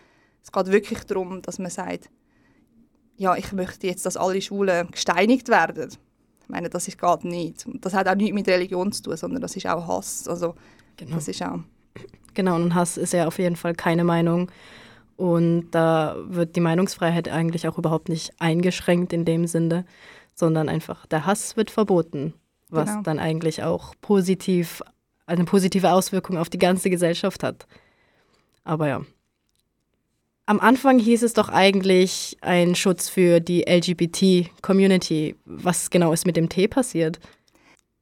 Es 0.42 0.52
geht 0.52 0.66
wirklich 0.66 1.04
darum, 1.04 1.42
dass 1.42 1.58
man 1.58 1.70
sagt, 1.70 2.08
ja, 3.16 3.36
ich 3.36 3.52
möchte 3.52 3.86
jetzt, 3.86 4.06
dass 4.06 4.16
alle 4.16 4.40
Schwulen 4.40 4.88
gesteinigt 4.90 5.48
werden. 5.48 5.90
Ich 6.42 6.48
meine, 6.48 6.68
das 6.70 6.86
ist, 6.88 6.98
geht 7.00 7.24
nicht. 7.24 7.66
Und 7.66 7.84
das 7.84 7.94
hat 7.94 8.06
auch 8.08 8.14
nichts 8.14 8.34
mit 8.34 8.46
Religion 8.48 8.92
zu 8.92 9.02
tun, 9.02 9.16
sondern 9.16 9.42
das 9.42 9.56
ist 9.56 9.66
auch 9.66 9.86
Hass. 9.88 10.28
Also, 10.28 10.54
Genau. 10.96 11.16
das 11.16 11.28
ist 11.28 11.42
auch... 11.42 11.58
Genau, 12.34 12.54
und 12.56 12.74
Hass 12.74 12.96
ist 12.96 13.12
ja 13.12 13.26
auf 13.26 13.38
jeden 13.38 13.56
Fall 13.56 13.74
keine 13.74 14.04
Meinung. 14.04 14.50
Und 15.16 15.70
da 15.70 16.16
wird 16.28 16.56
die 16.56 16.60
Meinungsfreiheit 16.60 17.28
eigentlich 17.28 17.66
auch 17.66 17.78
überhaupt 17.78 18.08
nicht 18.08 18.32
eingeschränkt 18.38 19.12
in 19.12 19.24
dem 19.24 19.46
Sinne, 19.46 19.86
sondern 20.34 20.68
einfach 20.68 21.06
der 21.06 21.24
Hass 21.26 21.56
wird 21.56 21.70
verboten, 21.70 22.34
was 22.68 22.90
Genau. 22.90 23.02
dann 23.02 23.18
eigentlich 23.18 23.62
auch 23.62 23.94
positiv, 24.02 24.82
eine 25.26 25.44
positive 25.44 25.90
Auswirkung 25.92 26.36
auf 26.36 26.50
die 26.50 26.58
ganze 26.58 26.90
Gesellschaft 26.90 27.42
hat. 27.42 27.66
Aber 28.64 28.88
ja. 28.88 29.00
Am 30.48 30.60
Anfang 30.60 31.00
hieß 31.00 31.24
es 31.24 31.32
doch 31.32 31.48
eigentlich 31.48 32.36
ein 32.40 32.76
Schutz 32.76 33.08
für 33.08 33.40
die 33.40 33.62
LGBT-Community. 33.62 35.34
Was 35.44 35.90
genau 35.90 36.12
ist 36.12 36.24
mit 36.24 36.36
dem 36.36 36.48
T 36.48 36.68
passiert? 36.68 37.18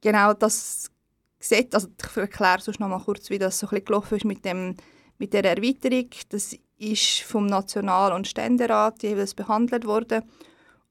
Genau, 0.01 0.33
das 0.33 0.91
Gesetz, 1.39 1.73
also 1.73 1.87
ich 1.99 2.17
erkläre 2.17 2.61
sonst 2.61 2.79
noch 2.79 2.87
mal 2.87 2.99
kurz, 2.99 3.31
wie 3.31 3.39
das 3.39 3.57
so 3.57 3.65
ein 3.65 3.71
bisschen 3.71 3.85
gelaufen 3.85 4.17
ist 4.17 4.25
mit, 4.25 4.45
dem, 4.45 4.75
mit 5.17 5.33
der 5.33 5.43
Erweiterung. 5.43 6.09
Das 6.29 6.55
ist 6.77 7.21
vom 7.21 7.47
National- 7.47 8.13
und 8.13 8.27
Ständerat 8.27 9.01
jeweils 9.01 9.33
behandelt 9.33 9.85
worden 9.85 10.21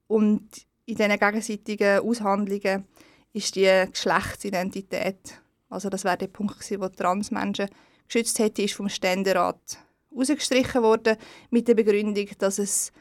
und 0.09 0.43
in 0.87 0.97
diesen 0.97 1.19
gegenseitigen 1.19 2.01
Aushandlungen 2.01 2.85
ist 3.33 3.55
die 3.55 3.85
Geschlechtsidentität, 3.91 5.41
also 5.69 5.89
das 5.89 6.05
wäre 6.05 6.19
der 6.19 6.29
Punkt 6.29 6.59
gewesen, 6.59 6.81
wo 6.81 6.89
Transmenschen 6.89 7.69
geschützt 8.07 8.39
hätte, 8.39 8.63
ist 8.63 8.75
vom 8.75 8.89
Ständerat 8.89 9.79
rausgestrichen 10.17 10.83
worden 10.83 11.17
mit 11.51 11.69
der 11.69 11.75
Begründung, 11.75 12.29
dass 12.39 12.59
es 12.59 12.93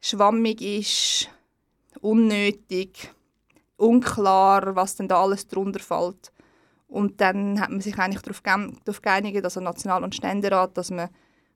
schwammig 0.00 0.60
ist, 0.60 1.28
unnötig, 2.00 3.10
unklar, 3.76 4.74
was 4.76 4.96
denn 4.96 5.08
da 5.08 5.22
alles 5.22 5.46
drunter 5.46 5.80
fällt. 5.80 6.32
Und 6.86 7.20
dann 7.20 7.60
hat 7.60 7.70
man 7.70 7.80
sich 7.80 7.96
eigentlich 7.98 8.22
darauf 8.22 8.42
ge- 8.42 8.72
darauf 8.84 9.02
geeinigt, 9.02 9.44
also 9.44 9.60
National- 9.60 10.04
und 10.04 10.14
Ständerat, 10.14 10.76
dass 10.76 10.90
man 10.90 11.08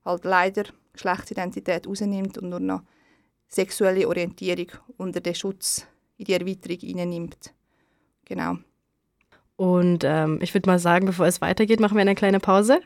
halt 0.05 0.25
leider 0.25 0.65
Geschlechtsidentität 0.93 1.87
rausnimmt 1.87 2.39
und 2.39 2.51
nur 2.51 2.61
noch 2.61 2.83
sexuelle 3.49 4.07
Orientierung 4.07 4.69
unter 4.97 5.21
den 5.21 5.35
Schutz 5.35 5.87
in 6.17 6.27
die 6.27 6.35
Erweiterung 6.35 6.79
hineinnimmt. 6.79 7.53
Genau. 8.25 8.59
Und 9.57 10.05
ähm, 10.05 10.39
ich 10.41 10.55
würde 10.55 10.69
mal 10.69 10.79
sagen, 10.79 11.07
bevor 11.07 11.27
es 11.27 11.41
weitergeht, 11.41 11.81
machen 11.81 11.97
wir 11.97 12.03
eine 12.03 12.15
kleine 12.15 12.41
Pause 12.41 12.81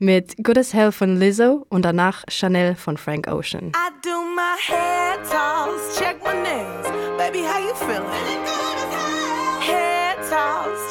mit 0.00 0.42
Good 0.42 0.58
as 0.58 0.72
Hell 0.74 0.92
von 0.92 1.20
Lizzo 1.20 1.66
und 1.68 1.84
danach 1.84 2.24
Chanel 2.28 2.74
von 2.74 2.96
Frank 2.96 3.28
Ocean. 3.28 3.72
I 3.76 3.90
do 4.02 4.22
my 4.34 4.56
hair 4.66 5.16
toss, 5.30 5.98
check 5.98 6.16
my 6.24 6.32
nails. 6.32 6.88
Baby, 7.18 7.44
how 7.44 7.60
you 7.60 7.74
feeling? 7.74 8.08
Hair 9.60 10.16
toss, 10.28 10.89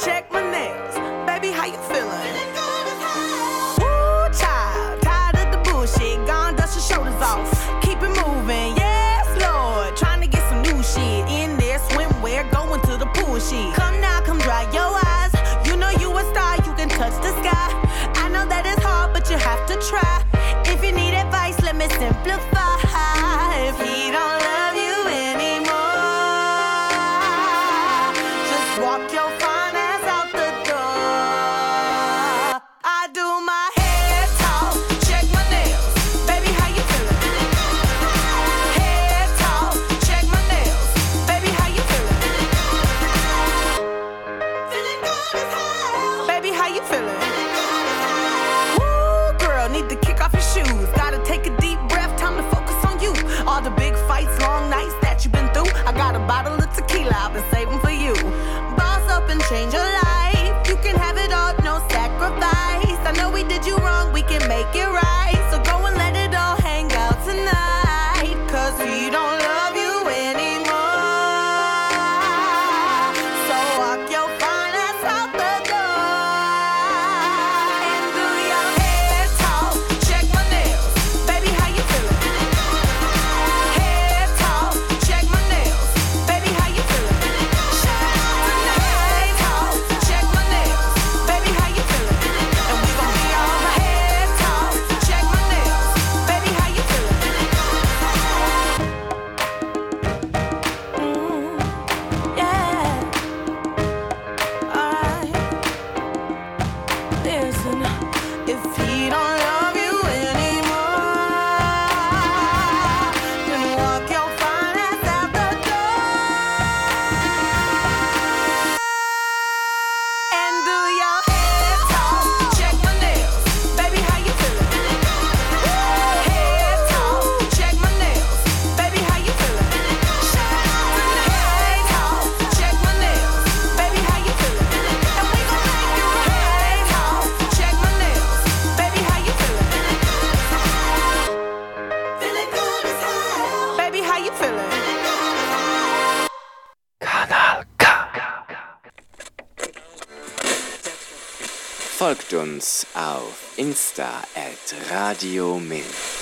Insta 153.58 154.26
at 154.36 154.74
Radio 154.92 155.60
Milch. 155.60 156.19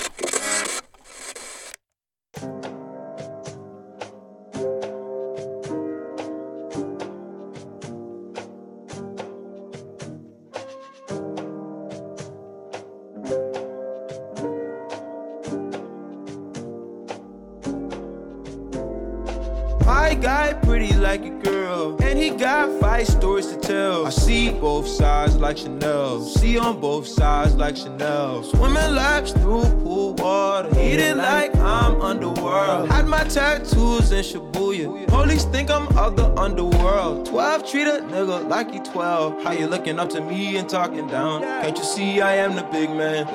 Think 35.58 35.70
I'm 35.72 35.88
of 35.98 36.14
the 36.14 36.32
underworld. 36.38 37.26
12 37.26 37.68
treat 37.68 37.88
a 37.88 38.00
nigga 38.02 38.48
like 38.48 38.70
he 38.70 38.78
12. 38.78 39.42
How 39.42 39.50
you 39.50 39.66
looking 39.66 39.98
up 39.98 40.08
to 40.10 40.20
me 40.20 40.56
and 40.56 40.68
talking 40.68 41.08
down? 41.08 41.42
Can't 41.42 41.76
you 41.76 41.82
see 41.82 42.20
I 42.20 42.36
am 42.36 42.54
the 42.54 42.62
big 42.62 42.90
man? 42.90 43.26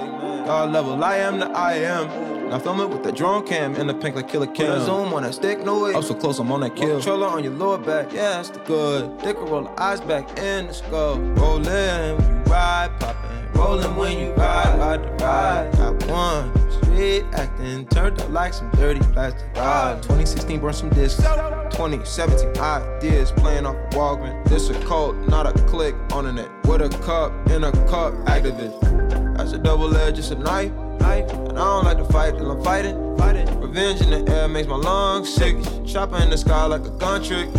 God 0.46 0.72
level, 0.72 1.04
I 1.04 1.18
am 1.18 1.40
the 1.40 1.48
I 1.48 1.74
am. 1.74 2.08
Now 2.50 2.60
film 2.60 2.80
it 2.80 2.90
with 2.90 3.04
the 3.04 3.12
drone 3.12 3.46
cam 3.46 3.76
and 3.76 3.90
the 3.90 3.94
pink 3.94 4.16
like 4.16 4.30
Killer 4.30 4.48
Kim. 4.48 4.80
Zoom 4.86 5.14
on 5.14 5.24
that 5.24 5.34
stick, 5.34 5.66
no 5.66 5.84
way. 5.84 5.94
Up 5.96 6.04
so 6.06 6.14
close, 6.14 6.40
I'm 6.40 6.50
on 6.50 6.62
that 6.62 6.78
kill. 6.78 6.96
Controller 6.96 7.28
on 7.28 7.44
your 7.44 7.54
lower 7.54 7.78
back, 7.78 8.14
yeah, 8.14 8.36
that's 8.36 8.52
the 8.52 8.60
good. 8.60 9.20
Thicker 9.20 9.42
roll 9.42 9.64
the 9.64 9.82
eyes 9.82 10.00
back 10.00 10.40
in 10.40 10.68
the 10.68 10.74
skull. 10.74 11.20
Rollin' 11.20 12.18
when 12.18 12.38
you 12.38 12.44
ride, 12.44 12.92
poppin'. 13.02 13.23
Rollin' 13.56 13.96
when 13.96 14.20
you 14.20 14.34
ride, 14.34 14.78
ride 14.80 15.04
the 15.04 15.24
ride. 15.24 15.72
Got 15.74 16.08
one. 16.08 16.72
Street 16.72 17.26
acting, 17.34 17.88
turned 17.88 18.20
up 18.22 18.30
like 18.30 18.54
some 18.54 18.70
dirty 18.72 19.00
plastic. 19.12 19.56
Ride. 19.56 20.02
2016, 20.04 20.60
burn 20.60 20.74
some 20.74 20.90
discs. 20.90 21.22
2017 21.22 22.62
ideas 22.62 23.32
playing 23.32 23.66
off 23.66 23.76
of 23.76 23.90
Walgreens. 23.92 24.48
This 24.48 24.70
a 24.70 24.80
cult, 24.86 25.16
not 25.28 25.48
a 25.48 25.54
click 25.64 25.96
on 26.12 26.26
the 26.26 26.34
net. 26.34 26.50
With 26.66 26.82
a 26.82 26.90
cup 27.04 27.32
in 27.50 27.64
a 27.64 27.72
cup, 27.88 28.14
activist. 28.26 29.38
That's 29.38 29.54
a 29.54 29.58
double 29.58 29.96
edge, 29.98 30.20
it's 30.20 30.32
a 30.32 30.36
knife. 30.36 30.72
knife. 31.00 31.30
And 31.32 31.60
I 31.60 31.64
don't 31.64 31.86
like 31.86 31.98
to 31.98 32.06
fight 32.06 32.38
till 32.38 32.52
I'm 32.52 32.64
fighting. 32.64 33.18
fighting. 33.18 33.60
Revenge 33.60 34.02
in 34.02 34.12
the 34.12 34.32
air 34.32 34.48
makes 34.48 34.68
my 34.68 34.76
lungs 34.76 35.34
sick. 35.34 35.56
Chopper 35.86 36.18
in 36.18 36.30
the 36.30 36.38
sky 36.38 36.66
like 36.66 36.86
a 36.86 36.92
gun 36.92 37.24
trick. 37.24 37.52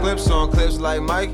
Clips 0.00 0.28
on 0.28 0.50
clips 0.50 0.78
like 0.78 1.00
Mike. 1.02 1.30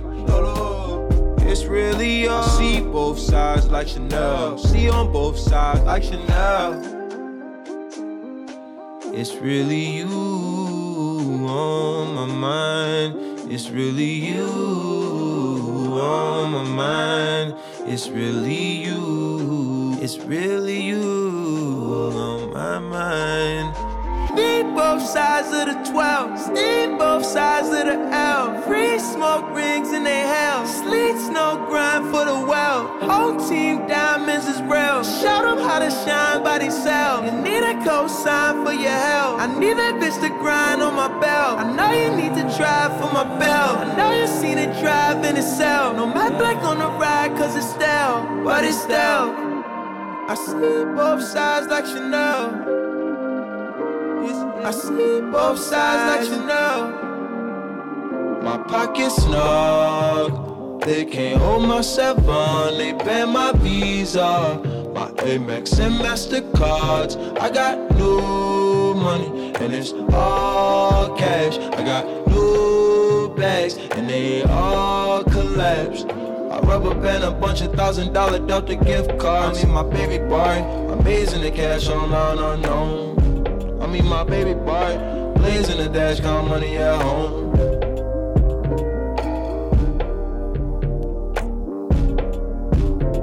It's 1.51 1.65
really 1.65 2.25
you. 2.25 2.31
I 2.31 2.47
see 2.59 2.83
both 2.83 3.19
sides 3.19 3.69
like 3.69 3.89
Chanel. 3.89 4.59
See 4.59 4.91
on 4.91 5.11
both 5.11 5.39
sides 5.39 5.81
like 5.81 6.03
Chanel. 6.03 6.75
It's 9.15 9.35
really 9.37 9.85
you 9.99 10.09
on 11.49 12.15
my 12.15 12.27
mind. 12.27 13.51
It's 13.51 13.71
really 13.71 14.13
you 14.29 14.45
on 15.99 16.51
my 16.53 16.65
mind. 16.65 17.55
It's 17.87 18.09
really 18.11 18.85
you. 18.85 19.97
It's 20.03 20.19
really 20.19 20.83
you 20.83 22.13
on 22.15 22.53
my 22.53 22.79
mind. 22.79 23.88
Need 24.39 24.75
both 24.77 25.03
sides 25.03 25.49
of 25.49 25.65
the 25.67 25.91
12. 25.91 26.53
Need 26.53 26.97
both 26.97 27.25
sides 27.25 27.69
of 27.69 27.85
the 27.91 27.99
L. 28.15 28.63
Free 28.63 28.99
smoke 29.01 29.47
rings 29.53 29.93
in 29.93 30.05
they 30.05 30.21
hell. 30.21 30.65
Sleet 30.65 31.19
no 31.33 31.67
grind 31.69 32.05
for 32.13 32.25
the 32.25 32.39
well. 32.53 32.87
Whole 33.11 33.37
team 33.49 33.89
diamonds 33.89 34.47
is 34.47 34.61
real. 34.63 35.03
Show 35.03 35.39
them 35.47 35.59
how 35.59 35.81
to 35.81 35.91
shine 35.91 36.45
by 36.45 36.59
themselves. 36.59 37.27
You 37.27 37.35
need 37.41 37.65
a 37.73 37.75
cosign 37.87 38.65
for 38.65 38.73
your 38.73 38.99
help. 39.11 39.41
I 39.41 39.47
need 39.59 39.77
that 39.77 39.95
bitch 40.01 40.21
to 40.21 40.31
grind 40.43 40.83
on 40.83 40.95
my 40.95 41.09
belt. 41.21 41.59
I 41.59 41.65
know 41.77 41.91
you 42.03 42.11
need 42.21 42.35
to 42.41 42.45
drive 42.57 42.93
for 43.01 43.11
my 43.13 43.27
belt. 43.43 43.79
I 43.83 43.97
know 43.97 44.11
you 44.13 44.27
seen 44.27 44.59
it 44.59 44.73
drive 44.81 45.25
in 45.25 45.37
itself. 45.37 45.97
No 45.97 46.07
matte 46.07 46.39
black 46.39 46.63
on 46.63 46.79
the 46.79 46.91
ride 47.03 47.37
cause 47.37 47.57
it's 47.57 47.71
stale. 47.71 48.19
But 48.45 48.65
it's 48.65 48.81
stale. 48.83 49.35
I 50.31 50.35
see 50.35 50.85
both 50.95 51.23
sides 51.25 51.67
like 51.67 51.87
Chanel. 51.87 52.88
I 54.61 54.73
see 54.73 55.21
both 55.21 55.59
sides 55.59 56.29
let 56.31 56.37
you 56.37 56.45
know. 56.45 58.41
My 58.43 58.59
pockets 58.59 59.15
snug. 59.23 60.83
They 60.85 61.05
can't 61.05 61.41
hold 61.41 61.69
my 61.69 61.81
seven. 61.81 62.77
They 62.77 62.93
ban 62.93 63.31
my 63.31 63.53
visa. 63.53 64.61
My 64.95 65.11
Amex 65.23 65.79
and 65.79 65.95
Mastercards. 66.01 67.17
I 67.39 67.51
got 67.51 67.79
new 67.97 68.95
money 68.95 69.55
and 69.61 69.73
it's 69.73 69.93
all 70.13 71.17
cash. 71.17 71.57
I 71.59 71.85
got 71.85 72.27
new 72.27 73.33
bags 73.37 73.77
and 73.77 74.11
they 74.11 74.43
all 74.43 75.23
collapsed. 75.23 76.07
I 76.09 76.59
rubber 76.61 76.95
band 76.97 77.23
a 77.23 77.31
bunch 77.31 77.61
of 77.61 77.75
thousand 77.75 78.13
dollar 78.13 78.41
Delta 78.41 78.75
gift 78.75 79.19
cards. 79.21 79.61
I 79.61 79.65
mean 79.65 79.75
my 79.75 79.85
baby 79.85 80.19
boy, 80.27 80.63
amazing 80.99 81.43
the 81.43 81.53
cash 81.53 81.89
online 81.89 82.39
unknown. 82.39 83.28
I 83.81 83.87
mean 83.87 84.07
my 84.07 84.25
baby 84.25 84.55
boy, 84.55 84.99
blazing 85.37 85.79
the 85.79 85.89
dash, 85.89 86.21
count 86.21 86.49
money 86.49 86.77
at 86.77 87.01
home. 87.01 87.49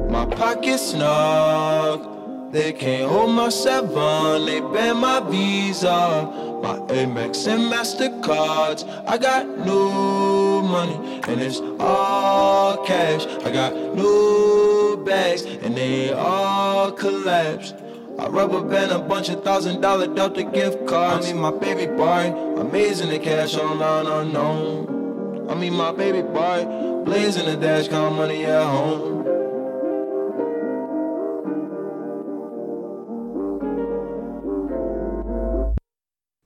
My 0.09 0.25
pockets 0.25 0.91
snug, 0.91 2.51
they 2.53 2.71
can't 2.71 3.11
hold 3.11 3.31
my 3.31 3.49
seven, 3.49 4.45
they 4.45 4.61
ban 4.61 4.97
my 4.97 5.19
visa. 5.29 6.43
My 6.63 6.79
Amex 6.87 7.45
and 7.47 7.71
Mastercards, 7.71 8.87
I 9.07 9.17
got 9.17 9.45
new 9.45 10.61
money 10.63 11.21
and 11.27 11.41
it's 11.41 11.59
all 11.79 12.83
cash. 12.85 13.27
I 13.45 13.51
got 13.51 13.73
new 13.93 15.03
bags 15.05 15.43
and 15.43 15.75
they 15.75 16.11
all 16.13 16.91
collapsed. 16.91 17.75
I 18.17 18.27
rubber 18.27 18.61
band 18.61 18.91
a 18.91 18.99
bunch 18.99 19.27
of 19.27 19.43
thousand 19.43 19.81
dollar 19.81 20.07
Delta 20.07 20.43
gift 20.43 20.87
cards. 20.87 21.27
I 21.27 21.33
mean 21.33 21.41
my 21.41 21.51
baby 21.51 21.85
boy, 21.85 22.31
amazing 22.57 23.09
the 23.09 23.19
cash 23.19 23.57
online 23.57 24.07
unknown. 24.07 25.49
I 25.49 25.55
mean 25.55 25.73
my 25.73 25.91
baby 25.91 26.21
boy, 26.21 26.63
blazing 27.03 27.45
the 27.45 27.57
dash, 27.57 27.89
count 27.89 28.15
money 28.15 28.45
at 28.45 28.63
home. 28.63 29.15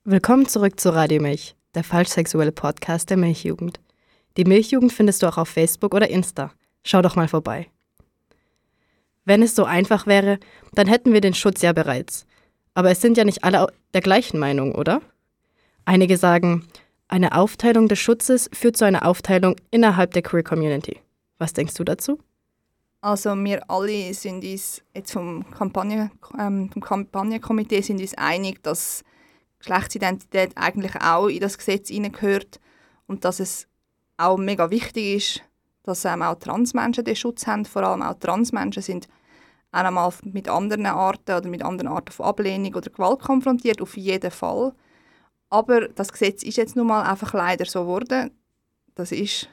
Willkommen 0.06 0.48
zurück 0.48 0.80
zu 0.80 0.90
Radio 0.90 1.22
Milch, 1.22 1.56
der 1.76 1.84
falschsexuelle 1.84 2.52
Podcast 2.52 3.12
der 3.12 3.18
Milchjugend. 3.18 3.80
Die 4.38 4.44
Milchjugend 4.44 4.92
findest 4.92 5.22
du 5.22 5.28
auch 5.28 5.38
auf 5.38 5.50
Facebook 5.50 5.94
oder 5.94 6.10
Insta. 6.10 6.52
Schau 6.84 7.04
doch 7.04 7.16
mal 7.16 7.28
vorbei. 7.28 7.68
Wenn 9.30 9.44
es 9.44 9.54
so 9.54 9.64
einfach 9.64 10.08
wäre, 10.08 10.40
dann 10.74 10.88
hätten 10.88 11.14
wir 11.14 11.22
den 11.22 11.36
Schutz 11.36 11.62
ja 11.62 11.72
bereits. 11.72 12.26
Aber 12.74 12.90
es 12.90 13.00
sind 13.00 13.16
ja 13.16 13.24
nicht 13.24 13.44
alle 13.44 13.72
der 13.94 14.02
gleichen 14.02 14.40
Meinung, 14.40 14.74
oder? 14.74 15.04
Einige 15.86 16.18
sagen, 16.18 16.66
eine 17.08 17.36
Aufteilung 17.38 17.88
des 17.88 18.00
Schutzes 18.00 18.50
führt 18.52 18.76
zu 18.76 18.86
einer 18.86 19.06
Aufteilung 19.06 19.56
innerhalb 19.70 20.14
der 20.14 20.24
Queer 20.24 20.42
Community. 20.42 21.00
Was 21.38 21.54
denkst 21.54 21.76
du 21.76 21.84
dazu? 21.84 22.18
Also 23.02 23.36
wir 23.36 23.70
alle 23.70 24.12
sind 24.16 24.44
uns 24.44 24.82
jetzt 24.96 25.12
vom, 25.12 25.46
Kampagne, 25.52 26.10
ähm, 26.40 26.72
vom 26.72 26.82
Kampagnenkomitee 26.82 27.82
sind 27.82 28.02
uns 28.02 28.16
einig, 28.16 28.64
dass 28.64 29.04
Geschlechtsidentität 29.60 30.54
eigentlich 30.56 30.96
auch 30.96 31.28
in 31.28 31.40
das 31.40 31.60
Gesetz 31.60 31.90
hineingehört 31.90 32.60
und 33.06 33.26
dass 33.26 33.40
es 33.40 33.68
auch 34.18 34.38
mega 34.38 34.72
wichtig 34.72 35.18
ist, 35.18 35.44
dass 35.84 36.04
ähm, 36.06 36.24
auch 36.24 36.40
Transmenschen 36.40 37.04
den 37.04 37.16
Schutz 37.16 37.46
haben. 37.46 37.66
Vor 37.66 37.84
allem 37.84 38.02
auch 38.02 38.16
Transmenschen 38.16 38.82
sind 38.82 39.08
auch 39.72 39.84
einmal 39.84 40.12
mit 40.24 40.50
anderen 40.50 40.86
Arten 40.86 41.32
oder 41.32 41.48
mit 41.48 41.64
anderen 41.64 41.92
Arten 41.92 42.12
von 42.12 42.26
Ablehnung 42.26 42.74
oder 42.74 42.90
Gewalt 42.90 43.20
konfrontiert, 43.20 43.82
auf 43.82 43.98
jeden 43.98 44.32
Fall. 44.32 44.74
Aber 45.50 45.88
das 45.88 46.12
Gesetz 46.12 46.44
ist 46.44 46.58
jetzt 46.58 46.76
nun 46.76 46.88
mal 46.88 47.04
einfach 47.04 47.34
leider 47.34 47.66
so 47.66 47.82
geworden. 47.82 48.32
Das 48.96 49.12
ist 49.12 49.50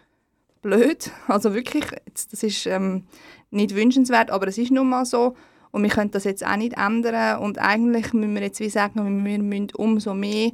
blöd, 0.63 1.11
also 1.29 1.55
wirklich, 1.55 1.85
das 2.13 2.43
ist 2.43 2.67
ähm, 2.67 3.07
nicht 3.51 3.75
wünschenswert, 3.75 4.31
aber 4.31 4.49
es 4.49 4.59
ist 4.59 4.73
nun 4.73 4.89
mal 4.89 5.05
so 5.05 5.37
und 5.71 5.83
wir 5.83 5.91
können 5.91 6.11
das 6.11 6.25
jetzt 6.25 6.45
auch 6.45 6.57
nicht 6.57 6.77
ändern 6.77 7.41
und 7.41 7.59
eigentlich 7.59 8.13
müssen 8.13 8.35
wir 8.35 8.43
jetzt 8.43 8.61
wie 8.61 8.71
sagen, 8.71 9.25
wir 9.25 9.39
müssen 9.39 9.71
umso 9.77 10.15
mehr 10.15 10.51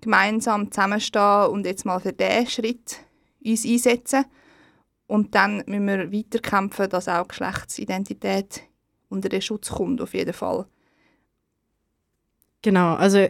gemeinsam 0.00 0.70
zusammenstehen 0.70 1.46
und 1.46 1.66
jetzt 1.66 1.84
mal 1.84 2.00
für 2.00 2.12
diesen 2.12 2.46
Schritt 2.46 2.98
uns 3.44 3.64
einsetzen 3.64 4.24
und 5.06 5.34
dann 5.34 5.64
müssen 5.66 5.86
wir 5.86 6.12
weiterkämpfen, 6.12 6.88
dass 6.90 7.08
auch 7.08 7.26
Geschlechtsidentität 7.26 8.67
unter 9.08 9.28
den 9.28 9.42
Schutz 9.42 9.70
kommt, 9.70 10.00
auf 10.00 10.14
jeden 10.14 10.32
Fall. 10.32 10.66
Genau, 12.62 12.94
also 12.94 13.28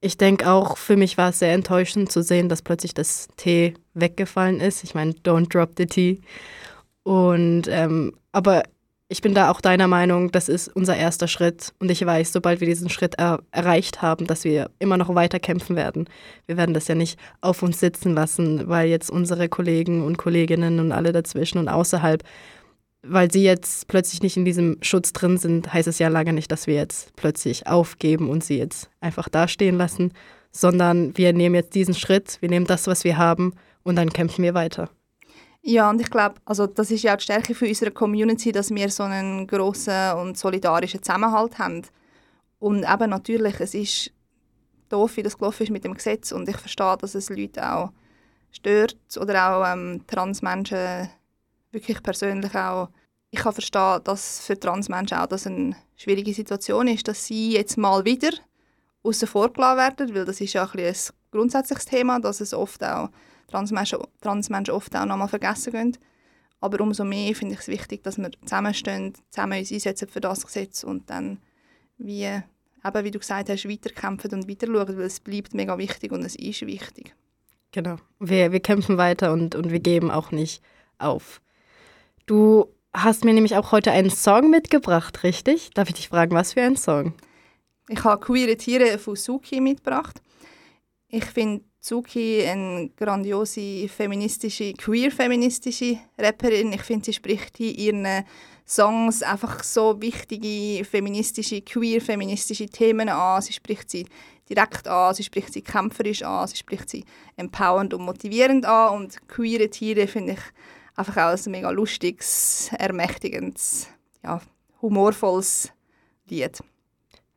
ich 0.00 0.18
denke 0.18 0.50
auch, 0.50 0.76
für 0.76 0.96
mich 0.96 1.16
war 1.16 1.30
es 1.30 1.38
sehr 1.38 1.52
enttäuschend 1.52 2.10
zu 2.10 2.22
sehen, 2.22 2.48
dass 2.48 2.60
plötzlich 2.60 2.92
das 2.92 3.28
T 3.36 3.74
weggefallen 3.94 4.60
ist. 4.60 4.82
Ich 4.82 4.94
meine, 4.94 5.12
don't 5.12 5.48
drop 5.48 5.70
the 5.78 5.86
T. 5.86 6.20
Und, 7.04 7.68
ähm, 7.68 8.12
aber 8.32 8.64
ich 9.08 9.20
bin 9.20 9.34
da 9.34 9.50
auch 9.50 9.60
deiner 9.60 9.88
Meinung, 9.88 10.32
das 10.32 10.48
ist 10.48 10.74
unser 10.74 10.96
erster 10.96 11.28
Schritt. 11.28 11.72
Und 11.78 11.90
ich 11.90 12.04
weiß, 12.04 12.32
sobald 12.32 12.60
wir 12.60 12.66
diesen 12.66 12.88
Schritt 12.88 13.14
er 13.18 13.40
erreicht 13.52 14.02
haben, 14.02 14.26
dass 14.26 14.42
wir 14.44 14.70
immer 14.78 14.96
noch 14.96 15.14
weiter 15.14 15.38
kämpfen 15.38 15.76
werden. 15.76 16.08
Wir 16.46 16.56
werden 16.56 16.74
das 16.74 16.88
ja 16.88 16.94
nicht 16.94 17.18
auf 17.40 17.62
uns 17.62 17.78
sitzen 17.78 18.14
lassen, 18.14 18.68
weil 18.68 18.88
jetzt 18.88 19.10
unsere 19.10 19.48
Kollegen 19.48 20.02
und 20.02 20.18
Kolleginnen 20.18 20.80
und 20.80 20.92
alle 20.92 21.12
dazwischen 21.12 21.58
und 21.58 21.68
außerhalb, 21.68 22.24
weil 23.02 23.30
sie 23.30 23.42
jetzt 23.42 23.88
plötzlich 23.88 24.22
nicht 24.22 24.36
in 24.36 24.44
diesem 24.44 24.78
Schutz 24.80 25.12
drin 25.12 25.36
sind, 25.36 25.72
heißt 25.72 25.88
es 25.88 25.98
ja 25.98 26.08
lange 26.08 26.32
nicht, 26.32 26.50
dass 26.52 26.66
wir 26.66 26.74
jetzt 26.74 27.14
plötzlich 27.16 27.66
aufgeben 27.66 28.30
und 28.30 28.44
sie 28.44 28.58
jetzt 28.58 28.90
einfach 29.00 29.28
dastehen 29.28 29.76
lassen, 29.76 30.12
sondern 30.52 31.16
wir 31.16 31.32
nehmen 31.32 31.54
jetzt 31.54 31.74
diesen 31.74 31.94
Schritt, 31.94 32.38
wir 32.40 32.48
nehmen 32.48 32.66
das, 32.66 32.86
was 32.86 33.04
wir 33.04 33.16
haben 33.16 33.54
und 33.82 33.96
dann 33.96 34.12
kämpfen 34.12 34.44
wir 34.44 34.54
weiter. 34.54 34.88
Ja, 35.62 35.90
und 35.90 36.00
ich 36.00 36.10
glaube, 36.10 36.36
also 36.44 36.66
das 36.66 36.90
ist 36.90 37.02
ja 37.02 37.12
auch 37.12 37.18
die 37.18 37.24
Stärke 37.24 37.54
für 37.54 37.66
unsere 37.66 37.92
Community, 37.92 38.50
dass 38.50 38.70
wir 38.70 38.88
so 38.90 39.04
einen 39.04 39.46
grossen 39.46 40.12
und 40.14 40.36
solidarischen 40.36 41.02
Zusammenhalt 41.02 41.58
haben. 41.58 41.82
Und 42.58 42.84
eben 42.84 43.10
natürlich, 43.10 43.60
es 43.60 43.74
ist 43.74 44.12
doof, 44.88 45.16
wie 45.16 45.22
das 45.22 45.38
gelaufen 45.38 45.62
ist 45.62 45.70
mit 45.70 45.84
dem 45.84 45.94
Gesetz 45.94 46.32
und 46.32 46.48
ich 46.48 46.56
verstehe, 46.56 46.96
dass 47.00 47.14
es 47.14 47.30
Leute 47.30 47.72
auch 47.72 47.92
stört 48.50 48.96
oder 49.18 49.50
auch 49.56 49.72
ähm, 49.72 50.02
Transmenschen 50.06 51.08
wirklich 51.72 52.02
persönlich 52.02 52.54
auch. 52.54 52.88
Ich 53.30 53.40
kann 53.40 53.52
verstehen, 53.52 54.00
dass 54.04 54.44
für 54.46 54.58
Transmenschen 54.58 55.18
auch 55.18 55.26
das 55.26 55.46
eine 55.46 55.74
schwierige 55.96 56.34
Situation 56.34 56.86
ist, 56.88 57.08
dass 57.08 57.24
sie 57.24 57.52
jetzt 57.52 57.78
mal 57.78 58.04
wieder 58.04 58.30
außen 59.02 59.26
vor 59.26 59.52
gelassen 59.52 59.78
werden, 59.78 60.14
weil 60.14 60.24
das 60.24 60.40
ist 60.40 60.52
ja 60.52 60.64
ein, 60.64 60.78
ein 60.78 60.94
grundsätzliches 61.30 61.86
Thema, 61.86 62.20
dass 62.20 62.40
es 62.40 62.54
oft 62.54 62.84
auch 62.84 63.10
Transmenschen, 63.48 63.98
Transmenschen 64.20 64.74
oft 64.74 64.94
auch 64.94 65.06
nochmal 65.06 65.28
vergessen 65.28 65.72
gehen. 65.72 65.98
Aber 66.60 66.80
umso 66.80 67.04
mehr 67.04 67.34
finde 67.34 67.54
ich 67.54 67.60
es 67.60 67.68
wichtig, 67.68 68.04
dass 68.04 68.18
wir 68.18 68.30
zusammenstehen, 68.42 69.14
zusammen 69.30 69.58
uns 69.58 69.72
einsetzen 69.72 70.08
für 70.08 70.20
das 70.20 70.46
Gesetz 70.46 70.84
und 70.84 71.10
dann, 71.10 71.38
wie, 71.98 72.24
eben, 72.24 73.04
wie 73.04 73.10
du 73.10 73.18
gesagt 73.18 73.48
hast, 73.48 73.68
weiterkämpfen 73.68 74.32
und 74.32 74.48
weiter 74.48 74.66
schauen, 74.68 74.96
weil 74.96 75.06
es 75.06 75.20
bleibt 75.20 75.54
mega 75.54 75.76
wichtig 75.78 76.12
und 76.12 76.22
es 76.24 76.36
ist 76.36 76.64
wichtig. 76.64 77.14
Genau. 77.72 77.96
Wir, 78.20 78.52
wir 78.52 78.60
kämpfen 78.60 78.96
weiter 78.96 79.32
und, 79.32 79.54
und 79.54 79.72
wir 79.72 79.80
geben 79.80 80.10
auch 80.10 80.30
nicht 80.30 80.62
auf. 80.98 81.40
Du 82.32 82.72
hast 82.94 83.26
mir 83.26 83.34
nämlich 83.34 83.56
auch 83.56 83.72
heute 83.72 83.90
einen 83.90 84.08
Song 84.08 84.48
mitgebracht, 84.48 85.22
richtig? 85.22 85.68
Darf 85.74 85.90
ich 85.90 85.96
dich 85.96 86.08
fragen, 86.08 86.34
was 86.34 86.54
für 86.54 86.62
ein 86.62 86.76
Song? 86.76 87.12
Ich 87.90 88.02
habe 88.04 88.24
«Queere 88.24 88.56
Tiere» 88.56 88.98
von 88.98 89.16
Suki 89.16 89.60
mitgebracht. 89.60 90.22
Ich 91.08 91.26
finde 91.26 91.62
Suki 91.78 92.42
eine 92.46 92.88
grandiose 92.96 93.86
feministische, 93.86 94.72
queer-feministische 94.72 95.98
Rapperin. 96.16 96.72
Ich 96.72 96.80
finde, 96.80 97.04
sie 97.04 97.12
spricht 97.12 97.60
in 97.60 97.74
ihren 97.74 98.24
Songs 98.66 99.22
einfach 99.22 99.62
so 99.62 100.00
wichtige 100.00 100.86
feministische, 100.86 101.60
queer-feministische 101.60 102.64
Themen 102.64 103.10
an. 103.10 103.42
Sie 103.42 103.52
spricht 103.52 103.90
sie 103.90 104.06
direkt 104.48 104.88
an, 104.88 105.12
sie 105.12 105.24
spricht 105.24 105.52
sie 105.52 105.60
kämpferisch 105.60 106.22
an, 106.22 106.48
sie 106.48 106.56
spricht 106.56 106.88
sie 106.88 107.04
empowernd 107.36 107.92
und 107.92 108.06
motivierend 108.06 108.64
an. 108.64 109.02
Und 109.02 109.28
queere 109.28 109.68
Tiere 109.68 110.06
finde 110.06 110.32
ich 110.32 110.40
einfach 110.96 111.16
auch 111.16 111.46
ein 111.46 111.50
mega 111.50 111.70
lustiges, 111.70 112.70
ermächtigendes, 112.78 113.88
ja, 114.22 114.40
humorvolles 114.80 115.72
Lied. 116.28 116.62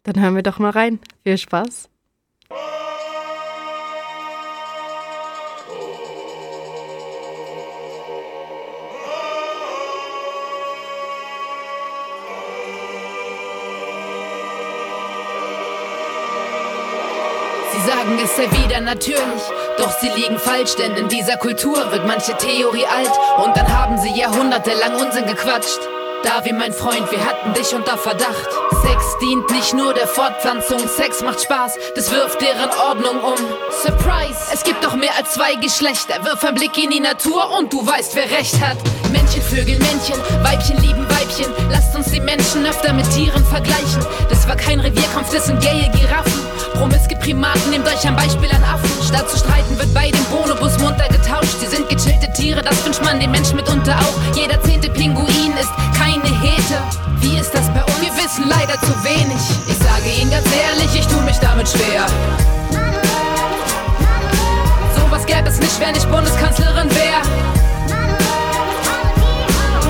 Dann 0.03 0.21
hören 0.21 0.35
wir 0.35 0.43
doch 0.43 0.59
mal 0.59 0.71
rein. 0.71 0.99
Viel 1.23 1.37
Spaß. 1.37 1.89
Sagen, 18.05 18.19
es 18.23 18.35
sei 18.35 18.63
wieder 18.63 18.81
natürlich, 18.81 19.43
doch 19.77 19.91
sie 19.99 20.09
liegen 20.09 20.37
falsch, 20.37 20.75
denn 20.75 20.95
in 20.95 21.07
dieser 21.07 21.37
Kultur 21.37 21.91
wird 21.91 22.05
manche 22.05 22.35
Theorie 22.37 22.85
alt 22.85 23.11
und 23.43 23.55
dann 23.55 23.67
haben 23.67 23.97
sie 23.97 24.17
jahrhundertelang 24.17 24.95
Unsinn 24.95 25.25
gequatscht. 25.25 25.79
Davi, 26.23 26.53
mein 26.53 26.73
Freund, 26.73 27.11
wir 27.11 27.23
hatten 27.23 27.53
dich 27.53 27.75
unter 27.75 27.97
Verdacht. 27.97 28.49
Sex 28.81 29.17
dient 29.21 29.49
nicht 29.51 29.73
nur 29.75 29.93
der 29.93 30.07
Fortpflanzung, 30.07 30.79
Sex 30.87 31.21
macht 31.21 31.41
Spaß, 31.41 31.77
das 31.95 32.11
wirft 32.11 32.41
deren 32.41 32.71
Ordnung 32.87 33.19
um. 33.23 33.37
Surprise, 33.83 34.39
es 34.51 34.63
gibt 34.63 34.83
doch 34.83 34.95
mehr 34.95 35.15
als 35.17 35.33
zwei 35.33 35.53
Geschlechter. 35.55 36.23
Wirf 36.25 36.43
einen 36.43 36.55
Blick 36.55 36.83
in 36.83 36.89
die 36.89 36.99
Natur 36.99 37.51
und 37.59 37.71
du 37.71 37.85
weißt, 37.85 38.15
wer 38.15 38.29
recht 38.31 38.59
hat. 38.59 38.77
Männchen, 39.11 39.41
Vögel, 39.43 39.77
Männchen, 39.77 40.19
Weibchen 40.41 40.77
lieben 40.81 41.07
Weibchen. 41.09 41.51
Lasst 41.69 41.95
uns 41.95 42.11
die 42.11 42.21
Menschen 42.21 42.65
öfter 42.65 42.91
mit 42.93 43.07
Tieren 43.11 43.45
vergleichen. 43.45 44.03
Das 44.27 44.47
war 44.47 44.55
kein 44.55 44.79
Revierkampf, 44.79 45.31
das 45.31 45.45
sind 45.45 45.61
gaye 45.61 45.91
Giraffen. 45.93 46.54
Promiske 46.77 47.15
Primaten, 47.15 47.69
nehmt 47.69 47.88
euch 47.88 48.05
ein 48.05 48.15
Beispiel 48.15 48.49
an 48.51 48.63
Affen. 48.63 48.89
Statt 49.07 49.29
zu 49.29 49.38
streiten 49.38 49.77
wird 49.77 49.93
bei 49.93 50.11
dem 50.11 50.23
Bonobus 50.25 50.77
munter 50.79 51.07
getauscht. 51.07 51.55
Sie 51.59 51.67
sind 51.67 51.88
gechillte 51.89 52.31
Tiere, 52.33 52.61
das 52.61 52.85
wünscht 52.85 53.01
man 53.03 53.19
den 53.19 53.31
Menschen 53.31 53.55
mitunter 53.55 53.95
auch. 53.97 54.35
Jeder 54.35 54.61
zehnte 54.63 54.89
Pinguin 54.89 55.53
ist 55.59 55.71
keine 55.97 56.27
Hete. 56.41 56.77
Wie 57.21 57.38
ist 57.38 57.53
das 57.53 57.67
bei 57.73 57.81
uns? 57.83 58.01
Wir 58.01 58.13
wissen 58.15 58.47
leider 58.49 58.79
zu 58.81 58.93
wenig. 59.03 59.41
Ich 59.67 59.77
sage 59.77 60.09
Ihnen 60.19 60.31
ganz 60.31 60.45
ehrlich, 60.53 60.99
ich 60.99 61.07
tue 61.07 61.21
mich 61.21 61.38
damit 61.39 61.67
schwer. 61.69 62.05
Sowas 64.95 65.25
gäbe 65.25 65.47
es 65.47 65.59
nicht, 65.59 65.79
wenn 65.79 65.95
ich 65.95 66.05
Bundeskanzlerin 66.07 66.89
wäre. 66.91 67.21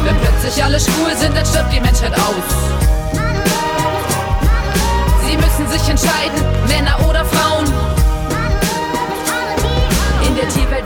Wenn 0.04 0.16
plötzlich 0.20 0.64
alle 0.64 0.80
schwul 0.80 1.16
sind, 1.18 1.36
dann 1.36 1.46
stirbt 1.46 1.74
die 1.74 1.80
Menschheit 1.80 2.14
aus. 2.14 2.76
Müssen 5.58 5.72
sich 5.72 5.90
entscheiden, 5.90 6.46
Männer 6.68 6.98
oder 7.08 7.24
Frauen. 7.24 7.45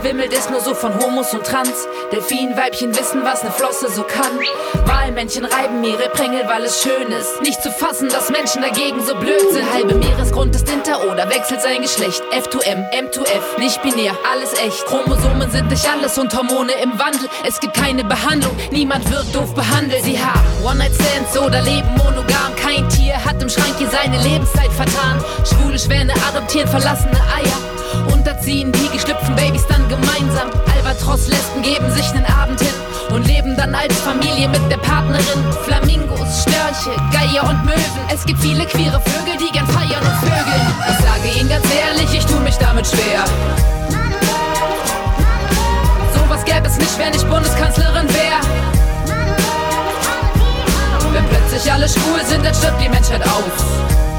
Wimmelt 0.02 0.32
es 0.32 0.48
nur 0.48 0.60
so 0.60 0.74
von 0.74 0.98
Homos 0.98 1.34
und 1.34 1.44
Trans. 1.44 1.86
Delfinweibchen 2.10 2.96
wissen, 2.96 3.22
was 3.22 3.44
ne 3.44 3.50
Flosse 3.50 3.90
so 3.90 4.02
kann. 4.02 4.38
Walmännchen 4.86 5.44
reiben 5.44 5.84
ihre 5.84 6.08
Prängel, 6.10 6.42
weil 6.46 6.64
es 6.64 6.82
schön 6.82 7.08
ist. 7.12 7.42
Nicht 7.42 7.62
zu 7.62 7.70
fassen, 7.70 8.08
dass 8.08 8.30
Menschen 8.30 8.62
dagegen 8.62 9.04
so 9.04 9.14
blöd 9.14 9.52
sind. 9.52 9.70
Halbe 9.72 9.94
Meeresgrund 9.94 10.56
ist 10.56 10.68
hinter 10.68 11.04
oder 11.10 11.28
wechselt 11.28 11.60
sein 11.60 11.82
Geschlecht. 11.82 12.22
F2M, 12.32 12.90
M2F, 12.92 13.58
nicht 13.58 13.82
binär, 13.82 14.12
alles 14.32 14.54
echt. 14.54 14.86
Chromosomen 14.86 15.50
sind 15.50 15.68
nicht 15.68 15.86
alles 15.88 16.16
und 16.18 16.34
Hormone 16.34 16.72
im 16.82 16.98
Wandel. 16.98 17.28
Es 17.46 17.60
gibt 17.60 17.74
keine 17.74 18.02
Behandlung, 18.04 18.56
niemand 18.70 19.08
wird 19.10 19.34
doof 19.34 19.54
behandelt. 19.54 20.02
Sie 20.04 20.18
haben 20.18 20.40
One-Night-Stands 20.64 21.38
oder 21.38 21.60
leben 21.62 21.90
monogam. 21.98 22.56
Kein 22.56 22.88
Tier 22.88 23.22
hat 23.22 23.42
im 23.42 23.48
Schrank 23.48 23.74
hier 23.78 23.90
seine 23.90 24.18
Lebenszeit 24.22 24.72
vertan. 24.72 25.22
Schwule 25.44 25.78
Schwäne 25.78 26.14
adoptieren 26.28 26.68
verlassene 26.68 27.20
Eier. 27.36 27.69
Unterziehen 28.12 28.72
die 28.72 28.88
geschlüpften 28.88 29.34
Babys 29.36 29.66
dann 29.66 29.88
gemeinsam. 29.88 30.50
Albatros-Lesben 30.74 31.62
geben 31.62 31.90
sich 31.92 32.12
nen 32.12 32.24
Abend 32.26 32.60
hin 32.60 32.74
und 33.10 33.26
leben 33.26 33.56
dann 33.56 33.74
als 33.74 33.94
Familie 34.00 34.48
mit 34.48 34.70
der 34.70 34.78
Partnerin. 34.78 35.44
Flamingos, 35.64 36.42
Störche, 36.42 36.96
Geier 37.12 37.48
und 37.48 37.64
Möwen. 37.64 38.00
Es 38.12 38.24
gibt 38.24 38.40
viele 38.40 38.64
queere 38.66 39.00
Vögel, 39.00 39.36
die 39.38 39.52
gern 39.52 39.66
feiern 39.66 40.02
und 40.02 40.28
vögeln. 40.28 40.62
Ich 40.90 41.04
sage 41.04 41.38
Ihnen 41.38 41.48
ganz 41.48 41.66
ehrlich, 41.74 42.12
ich 42.14 42.26
tue 42.26 42.40
mich 42.40 42.56
damit 42.56 42.86
schwer. 42.86 43.24
Sowas 46.14 46.44
gäbe 46.44 46.66
es 46.66 46.76
nicht, 46.76 46.98
wenn 46.98 47.14
ich 47.14 47.24
Bundeskanzlerin 47.26 48.08
wäre. 48.08 48.40
Wenn 51.12 51.26
plötzlich 51.26 51.72
alle 51.72 51.88
schwul 51.88 52.24
sind, 52.24 52.44
dann 52.44 52.54
stirbt 52.54 52.80
die 52.80 52.88
Menschheit 52.88 53.22
aus. 53.22 54.09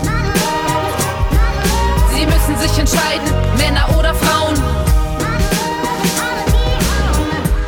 Sie 2.22 2.28
müssen 2.28 2.56
sich 2.60 2.78
entscheiden, 2.78 3.34
Männer 3.58 3.98
oder 3.98 4.14
Frauen. 4.14 4.54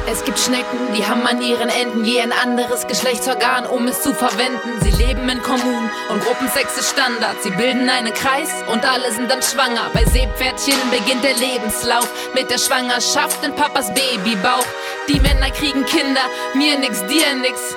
Es 0.05 0.23
gibt 0.23 0.37
Schnecken, 0.37 0.93
die 0.95 1.03
haben 1.03 1.25
an 1.25 1.41
ihren 1.41 1.69
Enden 1.69 2.05
je 2.05 2.21
ein 2.21 2.31
anderes 2.31 2.85
Geschlechtsorgan, 2.85 3.65
um 3.65 3.87
es 3.87 4.03
zu 4.03 4.13
verwenden. 4.13 4.79
Sie 4.83 4.91
leben 4.91 5.27
in 5.27 5.41
Kommunen 5.41 5.89
und 6.09 6.23
Gruppensex 6.23 6.77
ist 6.77 6.91
Standard. 6.91 7.41
Sie 7.41 7.49
bilden 7.49 7.89
einen 7.89 8.13
Kreis 8.13 8.49
und 8.71 8.85
alle 8.85 9.11
sind 9.11 9.31
dann 9.31 9.41
schwanger. 9.41 9.89
Bei 9.91 10.05
Seepferdchen 10.05 10.77
beginnt 10.91 11.23
der 11.23 11.33
Lebenslauf 11.33 12.07
mit 12.35 12.51
der 12.51 12.59
Schwangerschaft 12.59 13.43
in 13.43 13.55
Papas 13.55 13.91
Babybauch. 13.91 14.67
Die 15.09 15.19
Männer 15.19 15.49
kriegen 15.49 15.83
Kinder, 15.85 16.29
mir 16.53 16.77
nix, 16.77 16.99
dir 17.07 17.33
nix. 17.41 17.75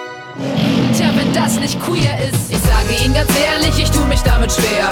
Tja, 0.94 1.08
wenn 1.14 1.32
das 1.32 1.58
nicht 1.58 1.80
queer 1.80 2.18
ist, 2.28 2.50
ich 2.50 2.58
sage 2.58 3.02
Ihnen 3.02 3.14
ganz 3.14 3.30
ehrlich, 3.50 3.82
ich 3.82 3.90
tue 3.90 4.04
mich 4.04 4.20
damit 4.20 4.52
schwer. 4.52 4.90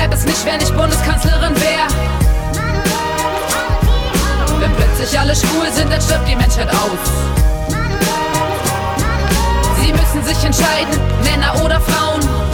Gäbe 0.00 0.14
es 0.14 0.24
nicht, 0.24 0.44
wenn 0.44 0.60
ich 0.60 0.72
Bundeskanzlerin 0.74 1.56
wäre. 1.56 1.88
Wenn 4.60 4.72
plötzlich 4.76 5.18
alle 5.18 5.34
schwul 5.34 5.72
sind, 5.72 5.90
dann 5.90 6.00
stirbt 6.00 6.28
die 6.28 6.36
Menschheit 6.36 6.68
aus. 6.68 7.10
Sie 9.82 9.92
müssen 9.92 10.22
sich 10.24 10.44
entscheiden, 10.44 11.00
Männer 11.24 11.64
oder 11.64 11.80
Frauen. 11.80 12.47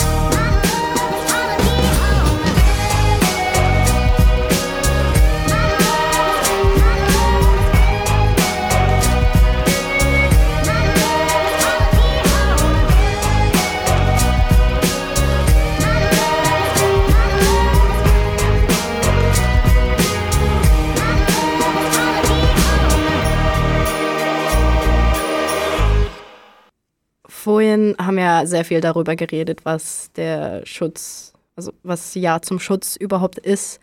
Experten 27.44 27.96
haben 27.98 28.18
ja 28.18 28.46
sehr 28.46 28.64
viel 28.64 28.80
darüber 28.80 29.16
geredet, 29.16 29.64
was 29.64 30.11
der 30.12 30.64
Schutz, 30.64 31.33
also 31.57 31.72
was 31.83 32.14
Ja 32.14 32.40
zum 32.40 32.59
Schutz 32.59 32.96
überhaupt 32.96 33.38
ist. 33.38 33.80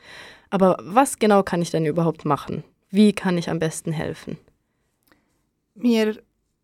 Aber 0.50 0.78
was 0.82 1.20
genau 1.20 1.44
kann 1.44 1.62
ich 1.62 1.72
denn 1.72 1.86
überhaupt 1.86 2.26
machen? 2.26 2.64
Wie 2.90 3.14
kann 3.14 3.38
ich 3.38 3.50
am 3.50 3.60
besten 3.60 3.92
helfen? 3.92 4.38
Wir 5.76 6.18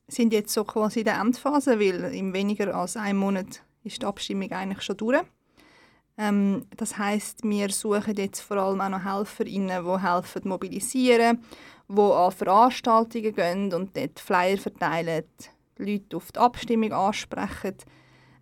sind 0.07 0.33
jetzt 0.33 0.53
so 0.53 0.63
quasi 0.63 0.99
in 0.99 1.05
der 1.05 1.19
Endphase, 1.19 1.79
weil 1.79 2.03
in 2.13 2.33
weniger 2.33 2.75
als 2.75 2.97
einem 2.97 3.19
Monat 3.19 3.61
ist 3.83 4.01
die 4.01 4.05
Abstimmung 4.05 4.51
eigentlich 4.51 4.81
schon 4.81 4.97
durch. 4.97 5.21
Ähm, 6.17 6.65
das 6.75 6.97
heißt, 6.97 7.43
wir 7.43 7.69
suchen 7.69 8.15
jetzt 8.15 8.41
vor 8.41 8.57
allem 8.57 8.81
auch 8.81 8.89
noch 8.89 9.05
HelferInnen, 9.05 9.85
die 9.85 10.01
helfen 10.01 10.41
mobilisieren, 10.45 11.43
die 11.87 12.01
an 12.01 12.31
Veranstaltungen 12.31 13.35
gehen 13.35 13.73
und 13.73 13.95
dort 13.95 14.19
Flyer 14.19 14.57
verteilen, 14.57 15.23
Leute 15.77 16.17
auf 16.17 16.31
die 16.31 16.39
Abstimmung 16.39 16.93
ansprechen, 16.93 17.75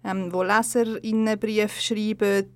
ähm, 0.04 0.32
wo 0.32 0.44
LeserInnen 0.44 1.40
Briefe 1.40 1.82
schreiben, 1.82 2.54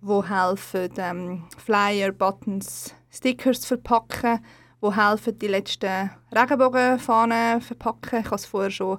wo 0.00 0.24
helfen, 0.24 0.90
ähm, 0.96 1.44
Flyer, 1.56 2.12
Buttons, 2.12 2.94
Stickers 3.10 3.64
verpacken, 3.64 4.40
wo 4.80 4.94
helfen, 4.94 5.38
die 5.38 5.48
letzten 5.48 6.10
Regenbogenfahnen 6.34 7.60
verpacken. 7.60 8.20
Ich 8.20 8.26
habe 8.26 8.36
es 8.36 8.46
vorher 8.46 8.70
schon 8.70 8.98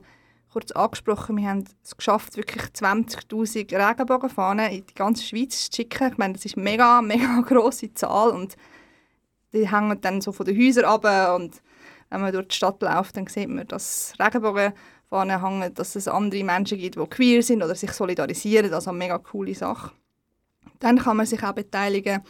kurz 0.52 0.72
angesprochen, 0.72 1.38
wir 1.38 1.48
haben 1.48 1.64
es 1.84 1.96
geschafft, 1.96 2.36
wirklich 2.36 2.64
20'000 2.64 3.90
Regenbogenfahnen 3.90 4.72
in 4.72 4.86
die 4.86 4.94
ganze 4.96 5.24
Schweiz 5.24 5.70
zu 5.70 5.76
schicken. 5.76 6.12
Ich 6.12 6.18
meine, 6.18 6.34
das 6.34 6.46
ist 6.46 6.58
eine 6.58 6.64
mega, 6.64 7.02
mega 7.02 7.42
grosse 7.48 7.94
Zahl 7.94 8.32
und 8.32 8.56
die 9.54 9.70
hängen 9.70 10.00
dann 10.02 10.22
so 10.22 10.32
von 10.32 10.46
den 10.46 10.58
Häusern 10.58 10.86
ab 10.86 11.36
und 11.36 11.62
wenn 12.10 12.22
man 12.22 12.34
durch 12.34 12.48
die 12.48 12.56
Stadt 12.56 12.82
läuft, 12.82 13.18
dann 13.18 13.28
sieht 13.28 13.50
man, 13.50 13.68
dass 13.68 14.14
Regenbogenfahnen 14.20 15.44
hängen, 15.44 15.74
dass 15.74 15.96
es 15.96 16.08
andere 16.08 16.44
Menschen 16.44 16.78
gibt, 16.78 16.96
die 16.96 17.06
queer 17.06 17.44
sind 17.44 17.64
oder 17.64 17.76
sich 17.76 17.92
solidarisieren. 17.92 18.74
Also 18.74 18.90
eine 18.90 19.00
mega 19.00 19.18
coole 19.18 19.54
Sache. 19.54 19.92
Dann 20.80 20.98
kann 20.98 21.18
man 21.18 21.26
sich 21.26 21.44
auch 21.44 21.54
beteiligen 21.54 22.24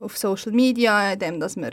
auf 0.00 0.16
Social 0.16 0.52
Media, 0.52 1.12
indem 1.12 1.40
dass 1.40 1.56
man 1.56 1.70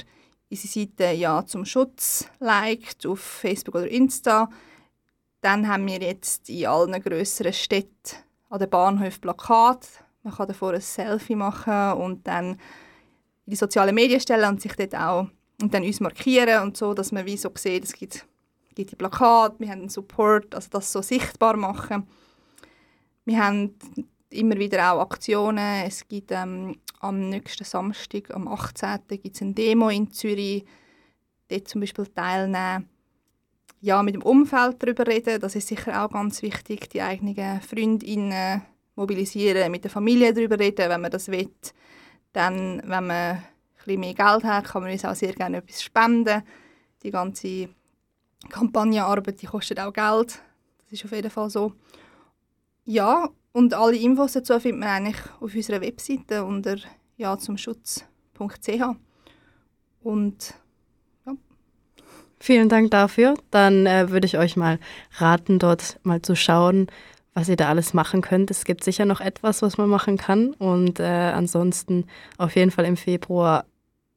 unsere 0.50 0.68
Seite 0.68 1.12
«Ja 1.16 1.46
zum 1.46 1.66
Schutz» 1.66 2.28
liked, 2.40 3.06
auf 3.06 3.20
Facebook 3.20 3.76
oder 3.76 3.90
Insta. 3.90 4.50
Dann 5.42 5.68
haben 5.68 5.88
wir 5.88 6.00
jetzt 6.00 6.50
in 6.50 6.66
allen 6.66 7.02
grösseren 7.02 7.54
Städten 7.54 8.18
an 8.50 8.60
den 8.60 8.70
Bahnhöfen 8.70 9.22
Plakat. 9.22 9.88
Man 10.24 10.34
kann 10.34 10.48
davor 10.48 10.74
ein 10.74 10.82
Selfie 10.82 11.36
machen 11.36 11.94
und 12.02 12.28
dann 12.28 12.52
in 13.46 13.52
die 13.52 13.56
sozialen 13.56 13.94
Medien 13.94 14.20
stellen 14.20 14.50
und 14.50 14.62
sich 14.62 14.76
dort 14.76 14.96
auch 14.96 15.28
und 15.62 15.74
dann 15.74 15.84
uns 15.84 16.00
markieren 16.00 16.64
und 16.64 16.78
so, 16.78 16.94
dass 16.94 17.12
man 17.12 17.26
wie 17.26 17.38
so 17.38 17.52
sieht, 17.56 17.84
es 17.84 17.94
gibt, 17.94 18.26
gibt 18.74 18.92
die 18.92 18.96
Plakate, 18.96 19.56
wir 19.60 19.70
haben 19.70 19.82
einen 19.82 19.90
Support, 19.90 20.54
also 20.54 20.70
das 20.72 20.92
so 20.92 21.02
sichtbar 21.02 21.56
machen. 21.56 22.08
Wir 23.26 23.44
haben 23.44 23.76
immer 24.30 24.58
wieder 24.58 24.92
auch 24.92 25.02
Aktionen. 25.02 25.86
Es 25.86 26.08
gibt 26.08 26.32
ähm, 26.32 26.78
am 27.00 27.30
nächsten 27.30 27.64
Samstag, 27.64 28.32
am 28.32 28.48
18. 28.48 29.00
gibt 29.08 29.36
es 29.36 29.42
eine 29.42 29.54
Demo 29.54 29.90
in 29.90 30.12
Zürich. 30.12 30.66
Dort 31.48 31.68
zum 31.68 31.82
Beispiel 31.82 32.08
teilnehmen. 32.08 32.90
Ja, 33.82 34.02
mit 34.02 34.16
dem 34.16 34.24
Umfeld 34.24 34.82
darüber 34.82 35.06
reden, 35.06 35.40
das 35.40 35.56
ist 35.56 35.68
sicher 35.68 36.04
auch 36.04 36.12
ganz 36.12 36.42
wichtig. 36.42 36.90
Die 36.90 37.02
eigenen 37.02 37.62
Freundinnen 37.62 38.64
mobilisieren, 38.96 39.72
mit 39.72 39.84
der 39.84 39.92
Familie 39.92 40.34
darüber 40.34 40.58
reden, 40.58 40.90
wenn 40.90 41.02
man 41.02 41.12
das 41.12 41.28
will. 41.28 41.52
Dann, 42.34 42.82
wenn 42.86 43.08
man 43.08 43.44
bisschen 43.86 44.00
mehr 44.00 44.14
Geld 44.14 44.44
hat, 44.44 44.66
kann 44.66 44.84
man 44.84 44.92
uns 44.92 45.06
auch 45.06 45.16
sehr 45.16 45.34
gerne 45.34 45.58
etwas 45.58 45.82
spenden. 45.82 46.44
Die 47.04 47.12
ganze 47.12 47.70
Kampagnenarbeit, 48.50 49.42
die 49.42 49.48
kostet 49.48 49.80
auch 49.80 49.94
Geld. 49.94 50.40
Das 50.84 50.94
ist 50.94 51.06
auf 51.06 51.12
jeden 51.12 51.30
Fall 51.30 51.50
so. 51.50 51.74
Ja, 52.86 53.30
und 53.52 53.74
alle 53.74 53.96
Infos 53.96 54.34
dazu 54.34 54.60
findet 54.60 54.82
man 54.82 54.90
eigentlich 54.90 55.18
auf 55.40 55.56
unserer 55.56 55.82
Webseite 55.82 56.44
unter 56.44 56.76
ja 57.18 57.38
zum 57.38 57.58
Schutz.ch. 57.58 58.70
Und 60.04 60.54
ja. 61.26 61.34
Vielen 62.40 62.70
Dank 62.70 62.92
dafür. 62.92 63.36
Dann 63.52 63.86
äh, 63.86 64.12
würde 64.12 64.28
ich 64.28 64.38
euch 64.38 64.56
mal 64.56 64.80
raten, 65.18 65.58
dort 65.58 66.00
mal 66.04 66.22
zu 66.22 66.36
schauen, 66.36 66.88
was 67.34 67.50
ihr 67.50 67.56
da 67.56 67.70
alles 67.70 67.94
machen 67.94 68.22
könnt. 68.22 68.52
Es 68.52 68.66
gibt 68.66 68.84
sicher 68.84 69.06
noch 69.06 69.22
etwas, 69.22 69.62
was 69.62 69.78
man 69.78 69.90
machen 69.90 70.18
kann. 70.18 70.54
Und 70.54 71.00
äh, 71.00 71.04
ansonsten 71.04 72.06
auf 72.38 72.56
jeden 72.56 72.72
Fall 72.72 72.86
im 72.86 72.98
Februar 72.98 73.66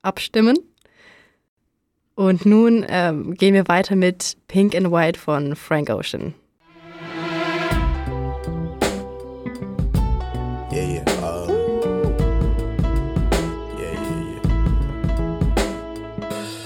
abstimmen. 0.02 0.56
Und 2.14 2.44
nun 2.44 2.84
ähm, 2.88 3.34
gehen 3.34 3.54
wir 3.54 3.68
weiter 3.68 3.94
mit 3.94 4.36
Pink 4.48 4.74
and 4.74 4.90
White 4.90 5.18
von 5.18 5.54
Frank 5.54 5.88
Ocean. 5.88 6.34
Yeah, 10.72 10.84
yeah. 10.84 11.04
Uh, 11.22 11.46
yeah, 13.78 13.92
yeah, 14.02 14.22
yeah. 14.34 14.42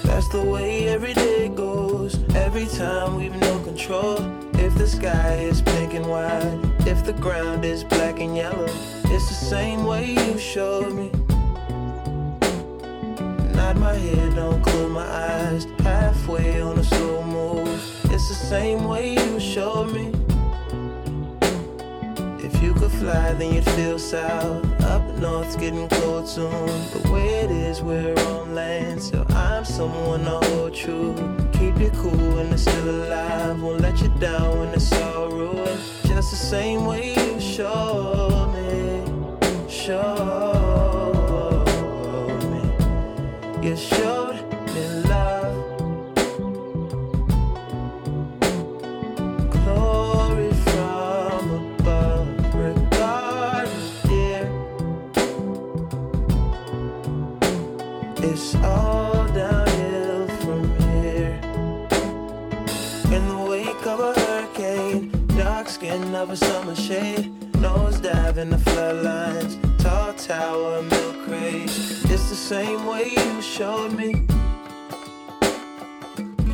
That's 0.03 0.27
the 0.29 0.41
way 0.41 0.87
every 0.87 1.13
day 1.13 1.49
goes. 1.49 2.17
Every 2.35 2.65
time 2.65 3.15
we've 3.15 3.35
no 3.39 3.59
control. 3.59 4.17
If 4.55 4.75
the 4.75 4.87
sky 4.87 5.35
is 5.49 5.61
pink 5.61 5.93
and 5.93 6.05
white, 6.07 6.59
if 6.87 7.03
the 7.05 7.13
ground 7.13 7.63
is 7.65 7.83
black 7.83 8.19
and 8.19 8.35
yellow, 8.35 8.65
it's 9.05 9.27
the 9.27 9.35
same 9.35 9.85
way 9.85 10.11
you 10.11 10.37
showed 10.39 10.93
me. 10.93 11.11
Nod 13.73 13.79
my 13.79 13.93
head, 13.93 14.35
don't 14.35 14.61
close 14.61 14.91
my 14.91 15.01
eyes. 15.01 15.67
Halfway 15.79 16.61
on 16.61 16.77
a 16.77 16.83
slow 16.83 17.23
move. 17.23 17.67
It's 18.11 18.27
the 18.29 18.35
same 18.35 18.83
way 18.85 19.13
you 19.13 19.39
showed 19.39 19.91
me. 19.93 20.11
If 22.43 22.61
you 22.61 22.73
could 22.73 22.91
fly, 22.91 23.33
then 23.33 23.53
you'd 23.53 23.65
feel 23.71 23.97
south. 23.97 24.63
Up 24.83 25.03
north's 25.17 25.55
getting 25.55 25.89
cold 25.89 26.27
soon. 26.27 26.67
The 26.91 27.09
way 27.11 27.27
it 27.45 27.51
is, 27.51 27.81
we're 27.81 28.13
on 28.13 28.53
land. 28.53 29.01
So 29.01 29.25
I'm 29.29 29.65
someone 29.65 30.23
to 30.25 30.39
hold 30.47 30.75
true. 30.75 31.15
Keep 31.53 31.79
you 31.79 31.89
cool 31.91 32.35
when 32.35 32.53
it's 32.53 32.63
still 32.63 32.89
alive. 32.89 33.61
Won't 33.61 33.81
let 33.81 33.99
you 34.01 34.09
down 34.19 34.59
when 34.59 34.69
it's 34.69 34.91
all 34.93 35.29
ruined. 35.29 35.79
Just 36.05 36.31
the 36.31 36.37
same 36.37 36.85
way 36.85 37.15
you 37.15 37.39
showed 37.39 38.53
me. 38.53 39.69
Showed 39.69 40.62
of 66.23 66.29
a 66.29 66.37
summer 66.37 66.73
shade, 66.73 67.29
nose 67.55 67.99
dive 67.99 68.37
in 68.37 68.49
the 68.49 68.55
floodlines, 68.55 69.57
tall 69.77 70.13
tower, 70.13 70.81
milk 70.81 71.25
crate. 71.25 71.63
It's 71.65 72.29
the 72.29 72.41
same 72.53 72.85
way 72.85 73.09
you 73.09 73.41
showed 73.41 73.91
me. 73.91 74.25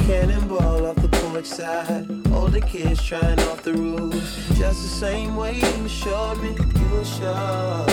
Cannonball 0.07 0.87
off 0.87 0.95
the 0.95 1.09
porch 1.11 1.45
side, 1.45 2.07
older 2.33 2.61
kids 2.61 3.05
trying 3.05 3.39
off 3.41 3.61
the 3.61 3.73
roof. 3.73 4.13
Just 4.57 4.81
the 4.81 4.93
same 5.05 5.35
way 5.35 5.57
you 5.57 5.87
showed 5.87 6.41
me, 6.41 6.49
you 6.49 6.89
were 6.89 7.05
showed. 7.05 7.85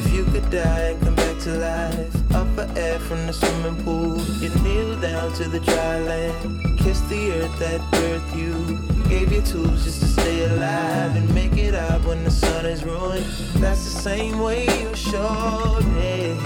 If 0.00 0.12
you 0.12 0.24
could 0.24 0.50
die 0.50 0.86
and 0.90 1.00
come 1.00 1.14
back 1.14 1.38
to 1.42 1.52
life, 1.52 2.34
up 2.34 2.48
for 2.56 2.68
air 2.76 2.98
from 2.98 3.28
the 3.28 3.32
swimming 3.32 3.80
pool, 3.84 4.20
you 4.42 4.50
kneel 4.64 5.00
down 5.00 5.32
to 5.34 5.48
the 5.48 5.60
dry 5.60 6.00
land, 6.00 6.80
kiss 6.80 7.00
the 7.02 7.30
earth 7.30 7.58
that 7.60 7.80
birthed 7.92 8.36
you, 8.36 8.93
gave 9.08 9.32
you 9.32 9.42
tools 9.42 9.84
just 9.84 10.00
to 10.00 10.06
stay 10.06 10.44
alive 10.44 11.16
and 11.16 11.32
make 11.34 11.56
it 11.56 11.74
out 11.74 12.04
when 12.04 12.24
the 12.24 12.30
sun 12.30 12.66
is 12.66 12.84
ruined. 12.84 13.24
That's 13.56 13.84
the 13.84 14.00
same 14.00 14.38
way 14.40 14.64
you 14.80 14.94
showed 14.94 15.84
me, 15.98 16.36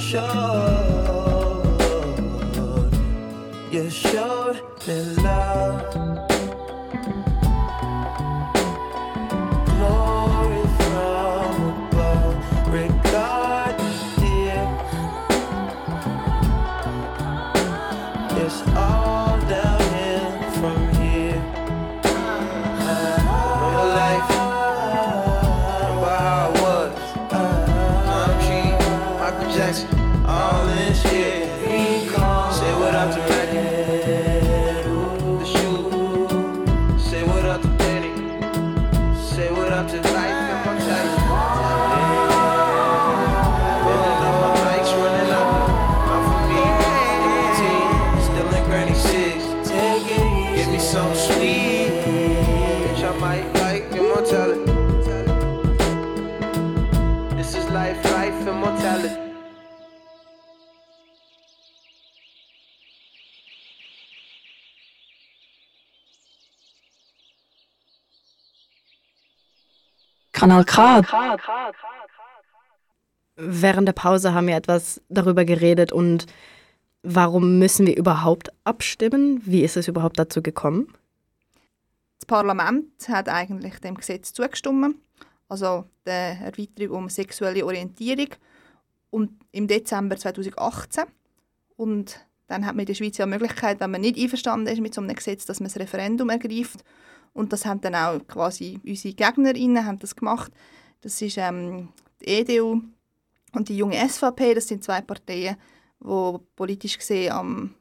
showed. 0.00 1.36
You 3.70 3.90
showed 3.90 4.62
me 4.86 5.02
love. 5.22 6.05
Kanal 70.64 71.06
K. 71.38 71.72
Während 73.36 73.86
der 73.86 73.92
Pause 73.92 74.32
haben 74.32 74.46
wir 74.46 74.56
etwas 74.56 75.02
darüber 75.08 75.44
geredet 75.44 75.92
und 75.92 76.26
warum 77.02 77.58
müssen 77.58 77.86
wir 77.86 77.96
überhaupt 77.96 78.50
abstimmen? 78.64 79.42
Wie 79.44 79.62
ist 79.62 79.76
es 79.76 79.88
überhaupt 79.88 80.18
dazu 80.18 80.42
gekommen? 80.42 80.92
Das 82.18 82.26
Parlament 82.26 83.08
hat 83.08 83.28
eigentlich 83.28 83.78
dem 83.80 83.96
Gesetz 83.96 84.32
zugestimmt, 84.32 84.96
also 85.48 85.84
der 86.06 86.40
Erweiterung 86.40 87.04
um 87.04 87.08
sexuelle 87.10 87.66
Orientierung 87.66 88.28
und 89.10 89.30
im 89.52 89.66
Dezember 89.66 90.16
2018 90.16 91.04
und 91.76 92.26
dann 92.46 92.64
hat 92.64 92.74
man 92.74 92.80
in 92.80 92.86
der 92.86 92.94
Schweiz 92.94 93.18
ja 93.18 93.26
die 93.26 93.32
Möglichkeit, 93.32 93.80
wenn 93.80 93.90
man 93.90 94.00
nicht 94.00 94.18
einverstanden 94.18 94.68
ist 94.68 94.80
mit 94.80 94.94
so 94.94 95.00
einem 95.00 95.14
Gesetz, 95.14 95.44
dass 95.44 95.60
man 95.60 95.68
das 95.68 95.78
Referendum 95.78 96.30
ergreift 96.30 96.84
und 97.36 97.52
das 97.52 97.66
haben 97.66 97.80
dann 97.82 97.94
auch 97.94 98.26
quasi 98.26 98.80
unsere 98.84 99.14
Gegnerinnen 99.14 99.84
haben 99.84 99.98
das 99.98 100.16
gemacht. 100.16 100.50
Das 101.02 101.20
ist 101.20 101.36
ähm, 101.36 101.90
die 102.20 102.28
EDU 102.28 102.80
und 103.52 103.68
die 103.68 103.76
junge 103.76 103.96
SVP, 104.08 104.54
das 104.54 104.68
sind 104.68 104.82
zwei 104.82 105.02
Parteien, 105.02 105.56
die 106.00 106.38
politisch 106.56 106.98
gesehen 106.98 107.32
am 107.32 107.74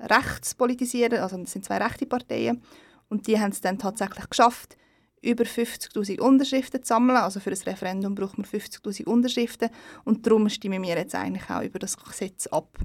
rechts 0.00 0.54
politisieren, 0.54 1.20
also 1.20 1.36
das 1.36 1.52
sind 1.52 1.64
zwei 1.64 1.78
rechte 1.78 2.04
Parteien 2.04 2.60
und 3.08 3.28
die 3.28 3.38
haben 3.38 3.52
es 3.52 3.60
dann 3.60 3.78
tatsächlich 3.78 4.28
geschafft, 4.28 4.76
über 5.22 5.44
50'000 5.44 6.20
Unterschriften 6.20 6.82
zu 6.82 6.88
sammeln. 6.88 7.16
Also 7.16 7.40
für 7.40 7.50
ein 7.50 7.56
Referendum 7.56 8.14
braucht 8.14 8.38
man 8.38 8.46
50'000 8.46 9.04
Unterschriften 9.04 9.70
und 10.04 10.26
darum 10.26 10.48
stimmen 10.48 10.82
wir 10.82 10.96
jetzt 10.96 11.14
eigentlich 11.14 11.48
auch 11.48 11.62
über 11.62 11.78
das 11.78 11.96
Gesetz 11.96 12.48
ab. 12.48 12.76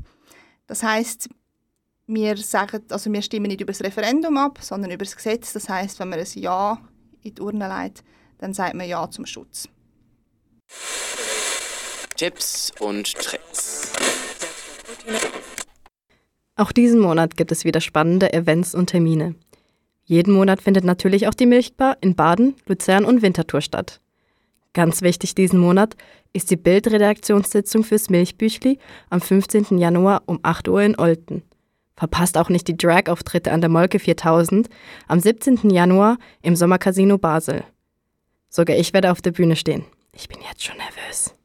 Das 0.68 0.84
heißt, 0.84 1.30
wir, 2.14 2.38
sagen, 2.38 2.84
also 2.90 3.12
wir 3.12 3.22
stimmen 3.22 3.48
nicht 3.48 3.62
über 3.62 3.72
das 3.72 3.82
Referendum 3.82 4.38
ab, 4.38 4.60
sondern 4.62 4.92
über 4.92 5.06
das 5.06 5.16
Gesetz. 5.16 5.54
Das 5.54 5.70
heißt, 5.70 6.00
wenn 6.00 6.10
man 6.10 6.20
ein 6.20 6.26
Ja 6.36 6.80
in 7.24 7.36
die 7.36 7.42
Urne 7.42 7.68
legt, 7.68 8.04
dann 8.38 8.54
sagt 8.54 8.76
man 8.76 8.88
Ja 8.88 9.10
zum 9.10 9.26
Schutz. 9.26 9.68
Tipps 12.16 12.72
und 12.80 13.14
Tricks. 13.14 13.92
Auch 16.56 16.72
diesen 16.72 17.00
Monat 17.00 17.38
gibt 17.38 17.52
es 17.52 17.66
wieder 17.66 17.82
spannende 17.82 18.34
Events 18.34 18.76
und 18.76 18.88
Termine. 18.88 19.36
Jeden 20.04 20.34
Monat 20.34 20.62
findet 20.62 20.84
natürlich 20.84 21.28
auch 21.28 21.34
die 21.34 21.46
Milchbar 21.46 21.98
in 22.02 22.16
Baden, 22.16 22.56
Luzern 22.68 23.06
und 23.06 23.22
Winterthur 23.22 23.62
statt. 23.62 24.02
Ganz 24.74 25.02
wichtig 25.02 25.36
diesen 25.36 25.60
Monat 25.60 25.96
ist 26.34 26.52
die 26.52 26.58
Bildredaktionssitzung 26.58 27.84
fürs 27.84 28.10
Milchbüchli 28.10 28.78
am 29.10 29.22
15. 29.22 29.78
Januar 29.78 30.24
um 30.26 30.40
8 30.44 30.68
Uhr 30.68 30.82
in 30.82 30.98
Olten. 30.98 31.44
Verpasst 32.02 32.36
auch 32.36 32.50
nicht 32.50 32.68
die 32.68 32.76
Drag-Auftritte 32.76 33.52
an 33.52 33.62
der 33.62 33.70
Molke 33.70 34.00
4000 34.00 34.70
am 35.08 35.20
17. 35.20 35.70
Januar 35.70 36.18
im 36.42 36.56
Sommercasino 36.56 37.20
Basel. 37.20 37.64
Sogar 38.50 38.76
ich 38.76 38.92
werde 38.92 39.12
auf 39.12 39.22
der 39.22 39.30
Bühne 39.30 39.56
stehen. 39.56 39.86
Ich 40.12 40.28
bin 40.28 40.40
jetzt 40.50 40.64
schon 40.64 40.78
nervös. 40.78 41.36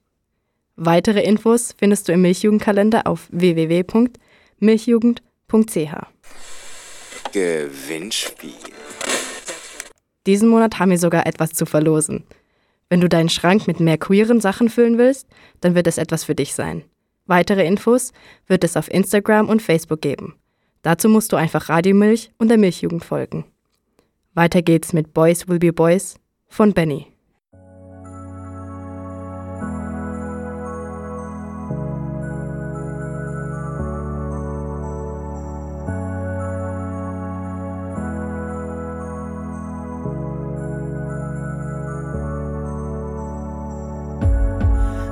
Weitere 0.77 1.23
Infos 1.23 1.75
findest 1.77 2.09
du 2.09 2.13
im 2.13 2.23
Milchjugendkalender 2.23 3.07
auf 3.07 3.29
www.milchjugend.ch. 3.33 5.95
Gewinnspiel. 7.35 8.53
Diesen 10.27 10.49
Monat 10.49 10.79
haben 10.79 10.91
wir 10.91 10.99
sogar 10.99 11.27
etwas 11.27 11.51
zu 11.51 11.67
verlosen. 11.67 12.25
Wenn 12.89 13.03
du 13.03 13.11
deinen 13.11 13.29
Schrank 13.29 13.67
mit 13.67 13.79
mehr 13.79 13.99
queeren 13.99 14.41
Sachen 14.41 14.71
füllen 14.71 14.97
willst, 14.97 15.29
dann 15.61 15.75
wird 15.75 15.87
es 15.87 15.99
etwas 15.99 16.25
für 16.25 16.35
dich 16.35 16.55
sein. 16.55 16.83
Weitere 17.27 17.67
Infos 17.67 18.15
wird 18.47 18.65
es 18.65 18.79
auf 18.79 18.91
Instagram 18.91 19.51
und 19.51 19.61
Facebook 19.61 20.01
geben. 20.01 20.39
Dazu 20.87 21.09
musst 21.09 21.33
du 21.33 21.37
einfach 21.37 21.69
Radiomilch 21.69 22.31
und 22.39 22.47
der 22.47 22.59
Milchjugend 22.59 23.05
folgen. 23.05 23.45
Weiter 24.35 24.63
geht's 24.63 24.93
mit 24.93 25.13
Boys 25.13 25.49
Will 25.49 25.59
Be 25.59 25.73
Boys 25.73 26.15
von 26.47 26.75
Benny. 26.75 27.09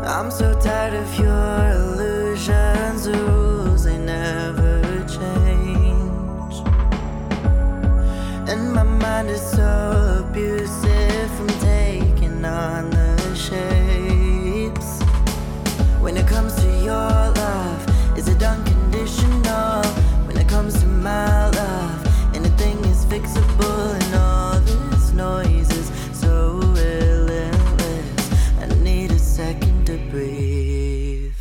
I'm 0.06 0.30
so 0.30 0.54
tired 0.60 0.94
of 0.94 1.18
your 1.18 1.26
illusions, 1.72 3.08
mind 9.24 9.36
is 9.36 9.50
so 9.50 10.24
abusive 10.28 11.30
from 11.36 11.48
taking 11.60 12.44
on 12.44 12.90
the 12.90 13.34
shapes. 13.34 15.02
When 16.00 16.16
it 16.16 16.26
comes 16.26 16.54
to 16.56 16.68
your 16.82 17.10
love, 17.42 18.18
is 18.18 18.28
it 18.28 18.42
unconditional? 18.42 19.82
When 20.26 20.36
it 20.36 20.48
comes 20.48 20.80
to 20.80 20.86
my 20.86 21.48
love, 21.50 22.34
anything 22.34 22.78
is 22.84 23.04
fixable, 23.06 23.94
and 24.00 24.14
all 24.14 24.60
this 24.60 25.12
noise 25.12 25.70
is 25.70 25.90
so 26.12 26.58
relentless. 26.82 28.32
I 28.60 28.66
need 28.82 29.10
a 29.10 29.18
second 29.18 29.86
to 29.86 29.96
breathe. 30.10 31.32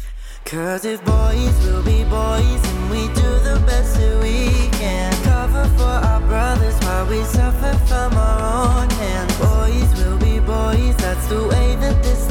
Cause 0.46 0.86
if 0.86 1.04
boys 1.04 1.56
will 1.66 1.84
be 1.84 2.04
boys 2.04 2.62
and 2.72 2.92
we 2.92 3.08
do 3.08 3.30
the 3.50 3.62
best 3.66 3.96
that 3.98 4.22
we 4.22 4.70
can 4.78 5.13
we 7.10 7.24
suffer 7.24 7.74
from 7.86 8.14
our 8.14 8.82
own 8.82 8.90
hands 8.90 9.38
Boys 9.40 10.04
will 10.04 10.18
be 10.20 10.40
boys, 10.40 10.96
that's 10.98 11.28
the 11.28 11.48
way 11.48 11.76
that 11.76 12.02
this 12.04 12.23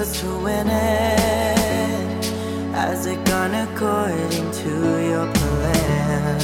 it 0.00 0.14
to 0.14 0.26
win 0.38 0.66
it. 0.68 2.24
Has 2.72 3.06
it 3.06 3.22
gone 3.26 3.54
according 3.54 4.50
to 4.62 4.72
your 5.10 5.30
plan? 5.32 6.38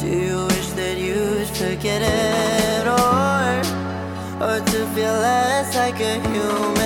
Do 0.00 0.08
you 0.08 0.46
wish 0.46 0.68
that 0.70 0.98
you'd 0.98 1.46
forget 1.46 2.02
it 2.02 2.86
or, 2.86 3.62
or 4.44 4.58
to 4.60 4.86
feel 4.94 5.16
less 5.28 5.76
like 5.76 6.00
a 6.00 6.14
human? 6.30 6.85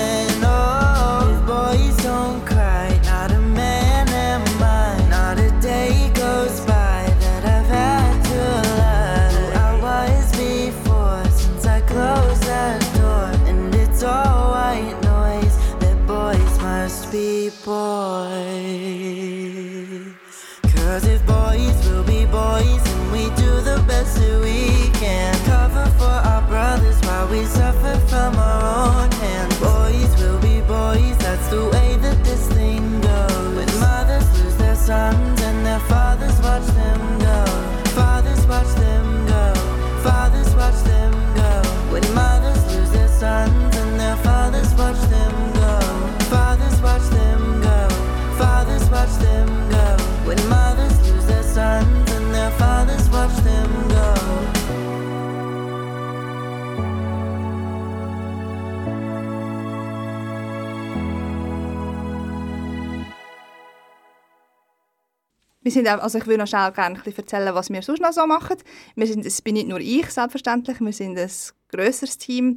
Wir 65.70 65.82
sind 65.84 65.88
auch, 65.88 66.02
also 66.02 66.18
ich 66.18 66.26
würde 66.26 66.38
noch 66.38 66.48
schnell 66.48 66.72
gerne 66.72 66.96
ein 66.96 67.02
bisschen 67.02 67.24
erzählen, 67.24 67.54
was 67.54 67.70
wir 67.70 67.82
sonst 67.82 68.00
noch 68.00 68.12
so 68.12 68.26
machen. 68.26 68.56
Wir 68.96 69.06
sind, 69.06 69.24
es 69.24 69.40
bin 69.40 69.54
nicht 69.54 69.68
nur 69.68 69.78
ich, 69.78 70.10
selbstverständlich, 70.10 70.80
wir 70.80 70.92
sind 70.92 71.16
ein 71.16 71.30
grösseres 71.68 72.18
Team 72.18 72.56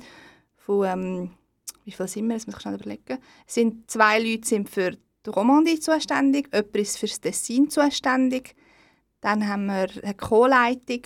von, 0.58 0.88
ähm, 0.88 1.32
wie 1.86 1.92
viel 1.92 2.08
sind 2.08 2.28
wir, 2.28 2.36
das 2.36 2.48
muss 2.48 2.56
ich 2.56 2.62
schnell 2.62 2.76
überlegen. 2.76 3.20
Es 3.48 3.54
sind 3.54 3.90
zwei 3.90 4.20
Leute 4.20 4.48
sind 4.48 4.68
für 4.68 4.92
die 5.26 5.30
Romandie 5.30 5.80
zuständig, 5.80 6.50
jemand 6.52 6.76
ist 6.76 6.98
für 6.98 7.06
das 7.06 7.22
Tessin 7.22 7.70
zuständig, 7.70 8.56
dann 9.22 9.48
haben 9.48 9.68
wir 9.68 9.88
eine 10.04 10.16
Co-Leitung 10.16 11.04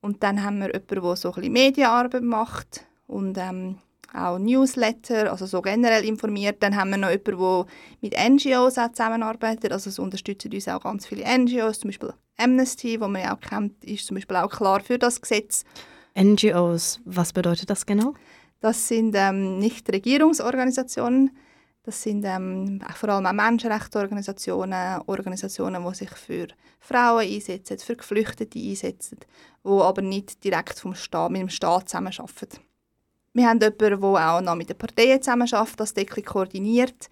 und 0.00 0.22
dann 0.22 0.44
haben 0.44 0.60
wir 0.60 0.68
jemanden, 0.68 1.02
der 1.02 1.16
so 1.16 1.28
ein 1.30 1.34
bisschen 1.34 1.52
Medienarbeit 1.52 2.22
macht 2.22 2.86
und 3.08 3.36
ähm, 3.36 3.78
auch 4.14 4.38
Newsletter, 4.38 5.30
also 5.30 5.46
so 5.46 5.60
generell 5.62 6.04
informiert. 6.04 6.62
Dann 6.62 6.76
haben 6.76 6.90
wir 6.90 6.96
noch 6.96 7.10
jemanden, 7.10 7.66
der 8.00 8.00
mit 8.00 8.30
NGOs 8.30 8.78
auch 8.78 8.92
zusammenarbeitet. 8.92 9.72
Also 9.72 9.90
es 9.90 9.98
unterstützen 9.98 10.52
uns 10.52 10.68
auch 10.68 10.80
ganz 10.80 11.06
viele 11.06 11.24
NGOs, 11.24 11.80
zum 11.80 11.88
Beispiel 11.88 12.12
Amnesty, 12.38 13.00
wo 13.00 13.08
man 13.08 13.22
ja 13.22 13.36
auch 13.36 13.40
kennt, 13.40 13.84
ist 13.84 14.06
zum 14.06 14.14
Beispiel 14.14 14.36
auch 14.36 14.50
klar 14.50 14.80
für 14.80 14.98
das 14.98 15.20
Gesetz. 15.20 15.64
NGOs, 16.18 17.00
was 17.04 17.32
bedeutet 17.32 17.70
das 17.70 17.84
genau? 17.84 18.14
Das 18.60 18.88
sind 18.88 19.14
ähm, 19.16 19.58
Nichtregierungsorganisationen. 19.58 21.36
Das 21.84 22.02
sind 22.02 22.24
ähm, 22.24 22.80
vor 22.94 23.08
allem 23.08 23.26
auch 23.26 23.32
Menschenrechtsorganisationen, 23.32 25.00
Organisationen, 25.06 25.84
die 25.84 25.94
sich 25.94 26.10
für 26.10 26.48
Frauen 26.80 27.26
einsetzen, 27.26 27.78
für 27.78 27.96
Geflüchtete 27.96 28.58
einsetzen, 28.58 29.18
die 29.64 29.68
aber 29.68 30.02
nicht 30.02 30.42
direkt 30.44 30.78
vom 30.78 30.94
Staat, 30.94 31.30
mit 31.30 31.40
dem 31.40 31.48
Staat 31.48 31.88
zusammenarbeiten. 31.88 32.67
Wir 33.32 33.48
haben 33.48 33.60
jemanden, 33.60 34.00
der 34.00 34.30
auch 34.30 34.40
noch 34.40 34.54
mit 34.54 34.68
den 34.68 34.78
Parteien 34.78 35.22
zusammenarbeitet, 35.22 35.80
das 35.80 35.94
Deckli 35.94 36.22
koordiniert. 36.22 37.08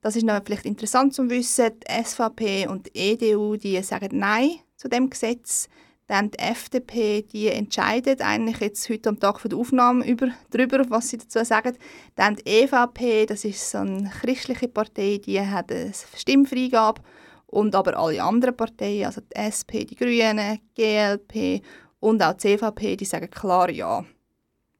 Das 0.00 0.16
ist 0.16 0.24
noch 0.24 0.40
vielleicht 0.44 0.66
interessant 0.66 1.14
zu 1.14 1.28
wissen. 1.28 1.72
Die 1.80 2.04
SVP 2.04 2.68
und 2.68 2.86
die 2.86 2.98
EDU 2.98 3.56
die 3.56 3.82
sagen 3.82 4.18
Nein 4.18 4.50
zu 4.76 4.88
dem 4.88 5.10
Gesetz. 5.10 5.68
Dann 6.06 6.30
die 6.30 6.38
FDP, 6.38 7.22
die 7.22 7.48
entscheidet 7.48 8.22
eigentlich 8.22 8.60
jetzt 8.60 8.88
heute 8.88 9.08
am 9.08 9.18
Tag 9.18 9.42
der 9.42 9.58
Aufnahme 9.58 10.06
über, 10.06 10.28
darüber, 10.50 10.88
was 10.88 11.08
sie 11.08 11.18
dazu 11.18 11.44
sagen. 11.44 11.76
Dann 12.14 12.36
die 12.36 12.46
EVP, 12.46 13.26
das 13.26 13.44
ist 13.44 13.68
so 13.68 13.78
eine 13.78 14.08
christliche 14.08 14.68
Partei, 14.68 15.18
die 15.18 15.40
hat 15.40 15.72
eine 15.72 15.92
Stimmfreigabe. 16.16 17.02
Und 17.48 17.74
aber 17.74 17.98
alle 17.98 18.22
anderen 18.22 18.56
Parteien, 18.56 19.06
also 19.06 19.20
die 19.20 19.34
SP, 19.34 19.84
die 19.84 19.96
Grünen, 19.96 20.60
die 20.76 20.82
GLP 20.82 21.64
und 21.98 22.22
auch 22.22 22.34
die 22.34 22.56
CVP, 22.56 22.96
die 22.96 23.04
sagen 23.04 23.30
klar 23.30 23.70
Ja. 23.70 24.04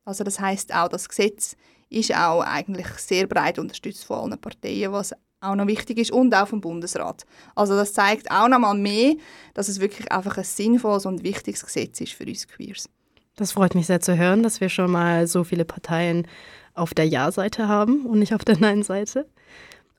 Also 0.07 0.25
das 0.25 0.41
heißt 0.41 0.73
auch, 0.73 0.89
das 0.89 1.09
Gesetz 1.09 1.57
ist 1.91 2.15
auch 2.15 2.41
eigentlich 2.41 2.87
sehr 2.97 3.27
breit 3.27 3.59
unterstützt 3.59 4.05
von 4.05 4.31
allen 4.31 4.41
Parteien, 4.41 4.93
was 4.93 5.13
auch 5.41 5.55
noch 5.55 5.67
wichtig 5.67 5.99
ist 5.99 6.11
und 6.11 6.35
auch 6.35 6.49
vom 6.49 6.61
Bundesrat. 6.61 7.27
Also 7.55 7.77
das 7.77 7.93
zeigt 7.93 8.31
auch 8.31 8.49
noch 8.49 8.59
mal 8.59 8.75
mehr, 8.75 9.15
dass 9.53 9.69
es 9.69 9.81
wirklich 9.81 10.11
einfach 10.11 10.39
ein 10.39 10.45
sinnvolles 10.45 11.07
und 11.07 11.23
wichtiges 11.23 11.65
Gesetz 11.65 12.01
ist 12.01 12.13
für 12.13 12.25
uns 12.25 12.49
Queers. 12.49 12.89
Das 13.35 13.53
freut 13.53 13.75
mich 13.75 13.87
sehr 13.87 14.01
zu 14.01 14.17
hören, 14.17 14.43
dass 14.43 14.61
wir 14.61 14.69
schon 14.69 14.91
mal 14.91 15.27
so 15.27 15.45
viele 15.45 15.65
Parteien 15.65 16.27
auf 16.75 16.95
der 16.95 17.07
Ja-Seite 17.07 17.69
haben 17.69 18.07
und 18.07 18.19
nicht 18.19 18.35
auf 18.35 18.45
der 18.45 18.59
Nein-Seite. 18.59 19.29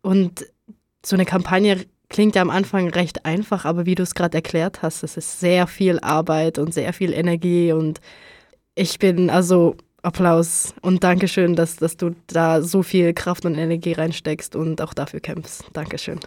Und 0.02 0.48
so 1.06 1.16
eine 1.16 1.26
Kampagne 1.26 1.86
klingt 2.10 2.36
ja 2.36 2.42
am 2.42 2.50
Anfang 2.50 2.90
recht 2.90 3.26
einfach, 3.26 3.66
aber 3.66 3.86
wie 3.86 3.96
du 3.96 4.04
es 4.04 4.16
gerade 4.16 4.38
erklärt 4.38 4.82
hast, 4.82 5.04
es 5.04 5.18
ist 5.18 5.40
sehr 5.40 5.68
viel 5.68 6.00
Arbeit 6.00 6.58
und 6.58 6.74
sehr 6.74 6.94
viel 6.94 7.14
Energie 7.14 7.74
und 7.74 8.00
ich 8.74 9.00
bin 9.00 9.30
also 9.30 9.76
Applaus 10.08 10.74
und 10.82 11.04
Dankeschön, 11.04 11.54
dass, 11.54 11.76
dass 11.76 11.98
du 11.98 12.16
da 12.28 12.62
so 12.62 12.82
viel 12.82 13.14
Kraft 13.14 13.46
und 13.46 13.56
Energie 13.56 13.92
reinsteckst 13.92 14.56
und 14.56 14.82
auch 14.82 14.94
dafür 14.94 15.20
kämpfst. 15.20 15.66
Dankeschön. 15.74 16.22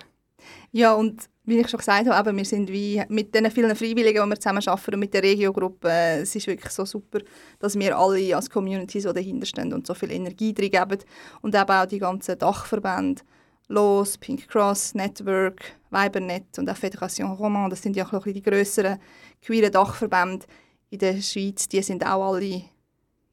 Ja, 0.70 0.93
und 0.93 1.31
wie 1.45 1.61
ich 1.61 1.70
schon 1.70 1.78
gesagt 1.78 2.07
habe, 2.07 2.37
wir 2.37 2.45
sind 2.45 2.70
wie 2.70 3.03
mit 3.09 3.35
den 3.35 3.51
vielen 3.51 3.74
Freiwilligen, 3.74 4.22
die 4.22 4.28
wir 4.28 4.39
zusammen 4.39 4.62
arbeiten 4.68 4.95
und 4.95 5.01
mit 5.01 5.14
der 5.14 5.22
Regiogruppe, 5.22 5.89
äh, 5.89 6.20
es 6.20 6.37
ist 6.37 6.47
wirklich 6.47 6.70
so 6.72 6.85
super, 6.85 7.20
dass 7.59 7.78
wir 7.78 7.97
alle 7.97 8.37
als 8.37 8.51
Community 8.51 9.01
so 9.01 9.14
dahinter 9.14 9.74
und 9.74 9.87
so 9.87 9.95
viel 9.95 10.11
Energie 10.11 10.53
drin 10.53 10.70
geben. 10.70 10.99
Und 11.41 11.55
eben 11.55 11.70
auch 11.70 11.87
die 11.87 12.01
ganzen 12.01 12.39
Dachverbände, 12.39 13.22
LOS, 13.68 14.18
Pink 14.18 14.47
Cross, 14.47 14.95
Network, 14.95 15.62
Vibernet 15.91 16.59
und 16.59 16.68
auch 16.68 16.76
Fédération 16.76 17.35
Roman, 17.35 17.70
das 17.70 17.81
sind 17.81 17.97
ja 17.97 18.05
auch 18.05 18.24
die 18.24 18.43
grösseren 18.43 18.99
queeren 19.41 19.72
Dachverbände 19.72 20.45
in 20.91 20.99
der 20.99 21.22
Schweiz, 21.22 21.66
die 21.66 21.81
sind 21.81 22.05
auch 22.05 22.35
alle 22.35 22.64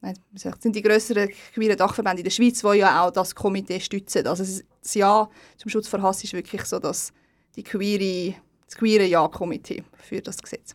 das 0.00 0.42
sind 0.60 0.76
die 0.76 0.82
grösseren 0.82 1.28
queeren 1.54 1.76
Dachverbände 1.76 2.20
in 2.20 2.24
der 2.24 2.30
Schweiz, 2.30 2.60
die 2.60 2.78
ja 2.78 3.04
auch 3.04 3.10
das 3.10 3.34
Komitee 3.34 3.80
stützen. 3.80 4.26
Also 4.26 4.44
das 4.44 4.94
Ja 4.94 5.28
zum 5.56 5.70
Schutz 5.70 5.88
vor 5.88 6.02
Hass 6.02 6.22
ist 6.22 6.32
wirklich 6.32 6.64
so 6.64 6.78
dass 6.78 7.12
die 7.56 7.64
queere, 7.64 8.34
das 8.66 8.76
queere 8.76 9.04
Ja-Komitee 9.04 9.82
für 9.96 10.20
das 10.20 10.40
Gesetz. 10.40 10.74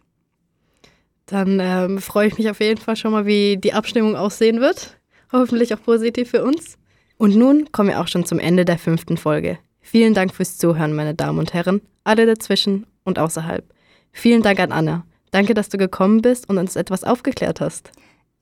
Dann 1.26 1.59
ähm, 1.61 1.99
freue 1.99 2.28
ich 2.28 2.38
mich 2.38 2.49
auf 2.49 2.59
jeden 2.59 2.82
Fall 2.82 2.97
schon 2.97 3.11
mal, 3.11 3.26
wie 3.26 3.57
die 3.57 3.74
Abstimmung 3.74 4.15
aussehen 4.15 4.59
wird. 4.59 4.99
Hoffentlich 5.32 5.74
auch 5.74 5.82
positiv 5.82 6.30
für 6.30 6.43
uns. 6.43 6.78
Und 7.17 7.36
nun 7.36 7.71
kommen 7.71 7.89
wir 7.89 8.01
auch 8.01 8.07
schon 8.07 8.26
zum 8.26 8.39
Ende 8.39 8.65
der 8.65 8.78
fünften 8.78 9.15
Folge. 9.15 9.57
Vielen 9.80 10.13
Dank 10.13 10.34
fürs 10.34 10.57
Zuhören, 10.57 10.93
meine 10.93 11.15
Damen 11.15 11.39
und 11.39 11.53
Herren, 11.53 11.82
alle 12.03 12.26
dazwischen 12.26 12.86
und 13.03 13.19
außerhalb. 13.19 13.63
Vielen 14.11 14.41
Dank 14.41 14.59
an 14.59 14.71
Anna. 14.71 15.05
Danke, 15.32 15.53
dass 15.53 15.69
du 15.69 15.78
gekommen 15.78 16.21
bist 16.21 16.49
und 16.49 16.57
uns 16.57 16.76
etwas 16.76 17.03
aufgeklärt 17.03 17.61
hast. 17.61 17.91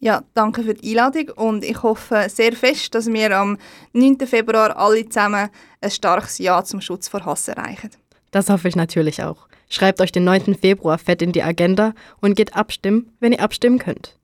Ja, 0.03 0.23
danke 0.33 0.63
für 0.63 0.73
die 0.73 0.89
Einladung 0.89 1.29
und 1.35 1.63
ich 1.63 1.83
hoffe 1.83 2.25
sehr 2.27 2.53
fest, 2.53 2.95
dass 2.95 3.05
wir 3.05 3.37
am 3.37 3.59
9. 3.93 4.17
Februar 4.25 4.75
alle 4.75 5.07
zusammen 5.07 5.49
ein 5.79 5.91
starkes 5.91 6.39
Ja 6.39 6.63
zum 6.63 6.81
Schutz 6.81 7.07
vor 7.07 7.23
Hass 7.23 7.47
erreichen. 7.47 7.91
Das 8.31 8.49
hoffe 8.49 8.67
ich 8.67 8.75
natürlich 8.75 9.21
auch. 9.21 9.47
Schreibt 9.69 10.01
euch 10.01 10.11
den 10.11 10.23
9. 10.23 10.55
Februar 10.55 10.97
fett 10.97 11.21
in 11.21 11.33
die 11.33 11.43
Agenda 11.43 11.93
und 12.19 12.35
geht 12.35 12.55
abstimmen, 12.55 13.15
wenn 13.19 13.31
ihr 13.31 13.43
abstimmen 13.43 13.77
könnt. 13.77 14.17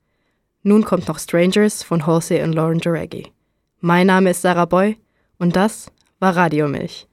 Nun 0.64 0.84
kommt 0.84 1.08
noch 1.08 1.20
Strangers 1.20 1.84
von 1.84 2.08
Halsey 2.08 2.42
und 2.42 2.54
Lauren 2.54 2.80
Jareggi. 2.80 3.32
Mein 3.80 4.08
Name 4.08 4.32
ist 4.32 4.42
Sarah 4.42 4.66
Boy 4.66 4.98
und 5.38 5.56
das 5.56 5.92
war 6.20 6.36
Radiomilch. 6.36 7.08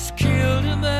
Mama 0.00 0.08
just 0.08 0.16
killed 0.16 0.64
a 0.64 0.76
man, 0.76 0.99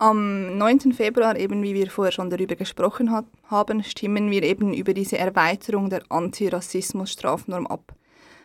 Am 0.00 0.56
9. 0.56 0.94
Februar, 0.94 1.36
eben 1.36 1.62
wie 1.62 1.74
wir 1.74 1.90
vorher 1.90 2.10
schon 2.10 2.30
darüber 2.30 2.56
gesprochen 2.56 3.10
hat, 3.10 3.26
haben, 3.50 3.84
stimmen 3.84 4.30
wir 4.30 4.42
eben 4.44 4.72
über 4.72 4.94
diese 4.94 5.18
Erweiterung 5.18 5.90
der 5.90 6.00
Antirassismus-Strafnorm 6.08 7.66
ab. 7.66 7.92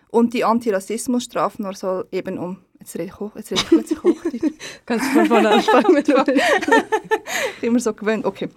Und 0.09 0.33
die 0.33 0.43
Antirassismus-Strafnorm 0.43 1.73
soll 1.73 2.09
eben 2.11 2.37
um... 2.39 2.57
Jetzt 2.77 2.95
rede 2.95 3.05
ich, 3.05 3.19
hoch, 3.21 3.37
jetzt 3.37 3.51
rede 3.51 3.61
ich 3.61 3.69
plötzlich 3.69 4.03
hoch. 4.03 4.17
Kannst 4.85 5.05
du 5.05 5.11
von 5.13 5.25
vorne 5.27 5.49
anfangen. 5.51 5.95
Ich 5.95 6.13
bin 6.13 6.25
immer 7.61 7.79
so 7.79 7.93
gewöhnt. 7.93 8.25
Okay. 8.25 8.49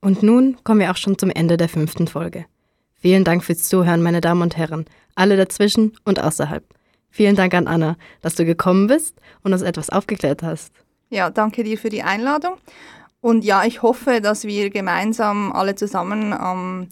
Und 0.00 0.22
nun 0.22 0.58
kommen 0.62 0.78
wir 0.78 0.92
auch 0.92 0.96
schon 0.96 1.18
zum 1.18 1.30
Ende 1.30 1.56
der 1.56 1.68
fünften 1.68 2.06
Folge. 2.06 2.46
Vielen 2.94 3.24
Dank 3.24 3.42
fürs 3.42 3.68
Zuhören, 3.68 4.00
meine 4.00 4.20
Damen 4.20 4.42
und 4.42 4.56
Herren, 4.56 4.84
alle 5.16 5.36
dazwischen 5.36 5.98
und 6.04 6.22
außerhalb. 6.22 6.62
Vielen 7.10 7.34
Dank 7.34 7.52
an 7.52 7.66
Anna, 7.66 7.96
dass 8.20 8.36
du 8.36 8.44
gekommen 8.44 8.86
bist 8.86 9.16
und 9.42 9.52
uns 9.52 9.62
etwas 9.62 9.90
aufgeklärt 9.90 10.44
hast. 10.44 10.81
Ja, 11.12 11.28
danke 11.28 11.62
dir 11.62 11.76
für 11.76 11.90
die 11.90 12.02
Einladung. 12.02 12.56
Und 13.20 13.44
ja, 13.44 13.64
ich 13.64 13.82
hoffe, 13.82 14.22
dass 14.22 14.44
wir 14.44 14.70
gemeinsam 14.70 15.52
alle 15.52 15.74
zusammen 15.74 16.32
am 16.32 16.88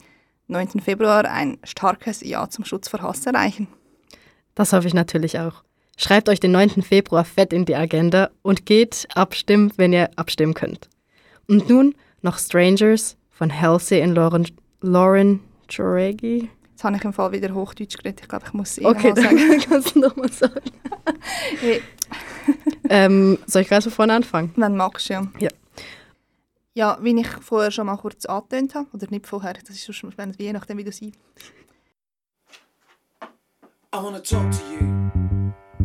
9. 0.48 0.80
Februar 0.80 1.24
ein 1.24 1.56
starkes 1.64 2.20
Ja 2.20 2.46
zum 2.50 2.66
Schutz 2.66 2.86
vor 2.90 3.00
Hass 3.00 3.24
erreichen. 3.24 3.66
Das 4.54 4.74
hoffe 4.74 4.86
ich 4.86 4.92
natürlich 4.92 5.38
auch. 5.38 5.64
Schreibt 5.96 6.28
euch 6.28 6.38
den 6.38 6.52
9. 6.52 6.82
Februar 6.82 7.24
fett 7.24 7.54
in 7.54 7.64
die 7.64 7.74
Agenda 7.74 8.28
und 8.42 8.66
geht 8.66 9.08
abstimmen, 9.14 9.72
wenn 9.76 9.94
ihr 9.94 10.10
abstimmen 10.16 10.52
könnt. 10.52 10.90
Und 11.48 11.70
nun 11.70 11.94
noch 12.20 12.38
Strangers 12.38 13.16
von 13.30 13.58
Halsey 13.58 14.02
und 14.02 14.16
Lauren, 14.16 14.46
Lauren 14.82 15.40
Joregi. 15.70 16.50
Jetzt 16.80 16.84
habe 16.86 16.96
ich 16.96 17.04
im 17.04 17.12
Fall 17.12 17.30
wieder 17.30 17.52
Hochdeutsch 17.52 17.98
geredet. 17.98 18.20
Ich 18.22 18.28
glaube, 18.28 18.46
ich 18.46 18.54
muss 18.54 18.78
es 18.78 18.82
Okay, 18.82 19.08
noch 19.12 19.16
mal 19.16 19.22
sagen. 19.22 19.48
dann 19.50 19.60
kannst 19.60 19.94
du 19.94 19.98
nochmal 20.00 20.32
sagen. 20.32 20.60
Hey, 21.60 21.82
Ähm, 22.88 23.36
soll 23.46 23.60
ich 23.60 23.68
gleich 23.68 23.82
von 23.84 23.92
vorne 23.92 24.14
anfangen? 24.14 24.50
wenn 24.56 24.72
du 24.72 24.78
magst, 24.78 25.06
ja. 25.10 25.26
Ja. 25.38 25.50
Ja, 26.72 26.98
wie 27.02 27.20
ich 27.20 27.26
vorher 27.28 27.70
schon 27.70 27.84
mal 27.84 27.98
kurz 27.98 28.24
angetönt 28.24 28.74
habe, 28.74 28.86
oder 28.94 29.06
nicht 29.10 29.26
vorher, 29.26 29.52
das 29.52 29.68
ist 29.76 29.94
schon 29.94 30.14
wenn- 30.16 30.32
je 30.38 30.54
nachdem, 30.54 30.78
wie 30.78 30.84
du 30.84 30.90
sie. 30.90 31.08
I 33.94 33.98
wanna 34.02 34.20
talk 34.20 34.50
to 34.50 34.58
you. 34.80 35.29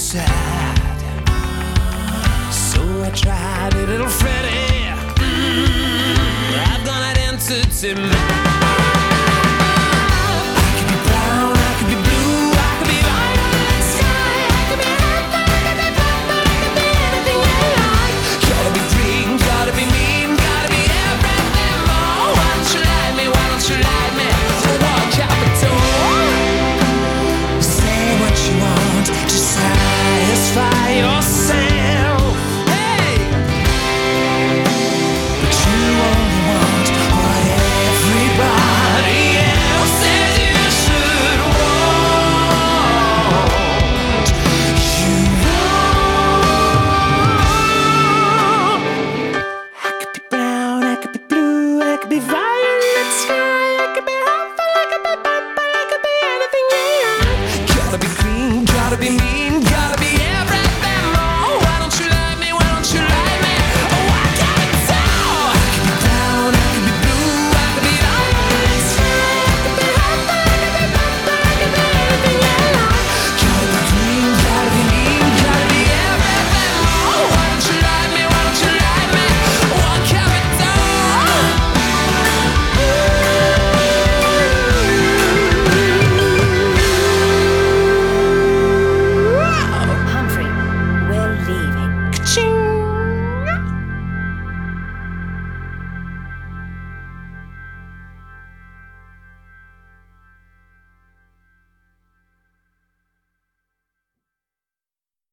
Sad. 0.00 1.00
So 2.50 2.80
I 3.02 3.10
tried 3.10 3.74
a 3.74 3.86
little 3.86 4.08
Freddie. 4.08 4.88
Mm, 5.20 6.16
I've 6.72 6.84
got 6.86 7.02
an 7.02 7.18
entity 7.18 7.94
mind. 7.94 8.14
I 8.14 8.59